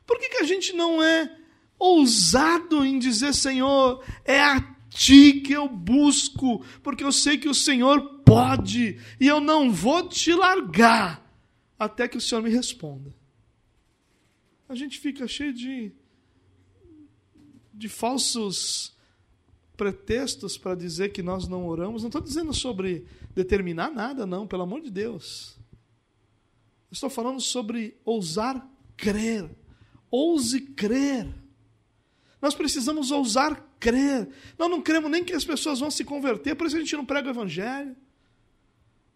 [0.07, 1.31] por que, que a gente não é
[1.79, 4.61] ousado em dizer, Senhor, é a
[4.95, 10.09] ti que eu busco, porque eu sei que o Senhor pode, e eu não vou
[10.09, 11.23] te largar
[11.79, 13.13] até que o Senhor me responda.
[14.69, 15.93] A gente fica cheio de,
[17.75, 18.97] de falsos
[19.77, 22.03] pretextos para dizer que nós não oramos.
[22.03, 25.59] Não estou dizendo sobre determinar nada, não, pelo amor de Deus.
[26.91, 28.67] Estou falando sobre ousar
[28.97, 29.51] crer.
[30.11, 31.42] Ouse crer.
[32.43, 34.29] Nós precisamos ousar crer.
[34.59, 37.07] Nós não cremos nem que as pessoas vão se converter, por isso a gente não
[37.07, 37.97] prega o evangelho.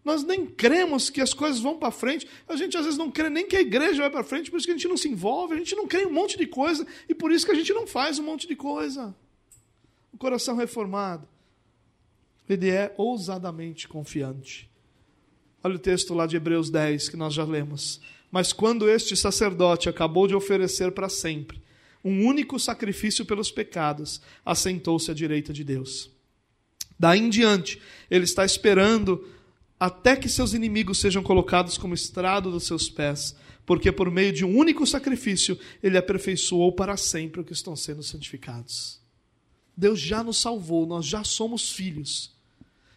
[0.05, 2.25] Nós nem cremos que as coisas vão para frente.
[2.47, 4.65] A gente às vezes não crê nem que a igreja vai para frente, por isso
[4.65, 6.87] que a gente não se envolve, a gente não crê em um monte de coisa
[7.09, 9.13] e por isso que a gente não faz um monte de coisa.
[10.13, 11.27] O coração reformado,
[12.47, 14.69] ele é ousadamente confiante.
[15.61, 17.99] Olha o texto lá de Hebreus 10 que nós já lemos.
[18.31, 21.66] Mas quando este sacerdote acabou de oferecer para sempre
[22.03, 26.11] um único sacrifício pelos pecados, assentou-se à direita de Deus.
[26.99, 29.27] Daí em diante, ele está esperando
[29.79, 33.35] até que seus inimigos sejam colocados como estrado dos seus pés,
[33.65, 38.01] porque por meio de um único sacrifício ele aperfeiçoou para sempre os que estão sendo
[38.01, 38.99] santificados.
[39.75, 42.35] Deus já nos salvou, nós já somos filhos.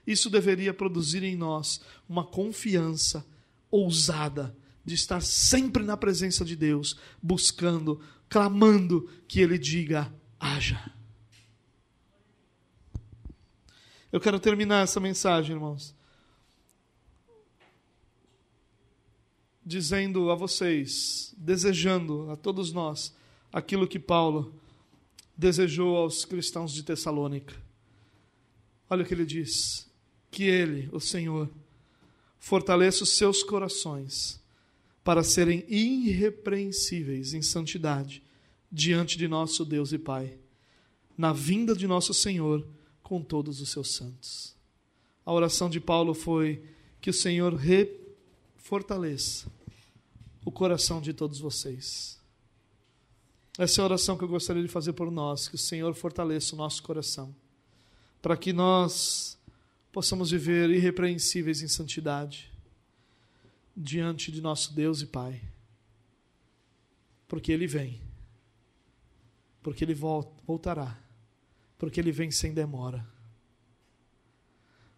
[0.07, 3.27] Isso deveria produzir em nós uma confiança
[3.71, 8.01] ousada de estar sempre na presença de Deus, buscando
[8.31, 10.93] clamando que ele diga: haja.
[14.11, 15.95] Eu quero terminar essa mensagem, irmãos,
[19.65, 23.15] dizendo a vocês, desejando a todos nós
[23.53, 24.55] aquilo que Paulo
[25.37, 27.55] desejou aos cristãos de Tessalônica.
[28.89, 29.89] Olha o que ele diz:
[30.31, 31.51] que ele, o Senhor,
[32.39, 34.40] fortaleça os seus corações
[35.03, 38.23] para serem irrepreensíveis em santidade
[38.71, 40.39] diante de nosso Deus e Pai,
[41.17, 42.67] na vinda de nosso Senhor
[43.03, 44.55] com todos os seus santos.
[45.25, 46.63] A oração de Paulo foi
[47.01, 49.51] que o Senhor refortaleça
[50.45, 52.19] o coração de todos vocês.
[53.59, 56.55] Essa é a oração que eu gostaria de fazer por nós, que o Senhor fortaleça
[56.55, 57.35] o nosso coração,
[58.23, 59.39] para que nós
[59.93, 62.50] possamos viver irrepreensíveis em santidade
[63.81, 65.43] diante de nosso Deus e Pai.
[67.27, 68.01] Porque Ele vem.
[69.63, 70.99] Porque Ele voltará.
[71.79, 73.07] Porque Ele vem sem demora.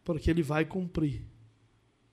[0.05, 1.24] Porque Ele vai cumprir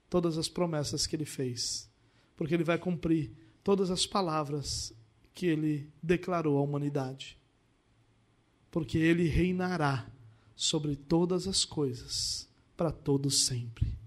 [0.10, 1.90] todas as promessas que Ele fez.
[2.36, 3.32] Porque Ele vai cumprir
[3.64, 4.94] todas as palavras
[5.34, 7.38] que Ele declarou à humanidade.
[8.70, 10.08] Porque Ele reinará
[10.56, 12.48] sobre todas as coisas
[12.78, 13.99] para todos sempre.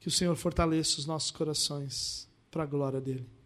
[0.00, 3.39] Que o Senhor fortaleça os nossos corações para a glória dele.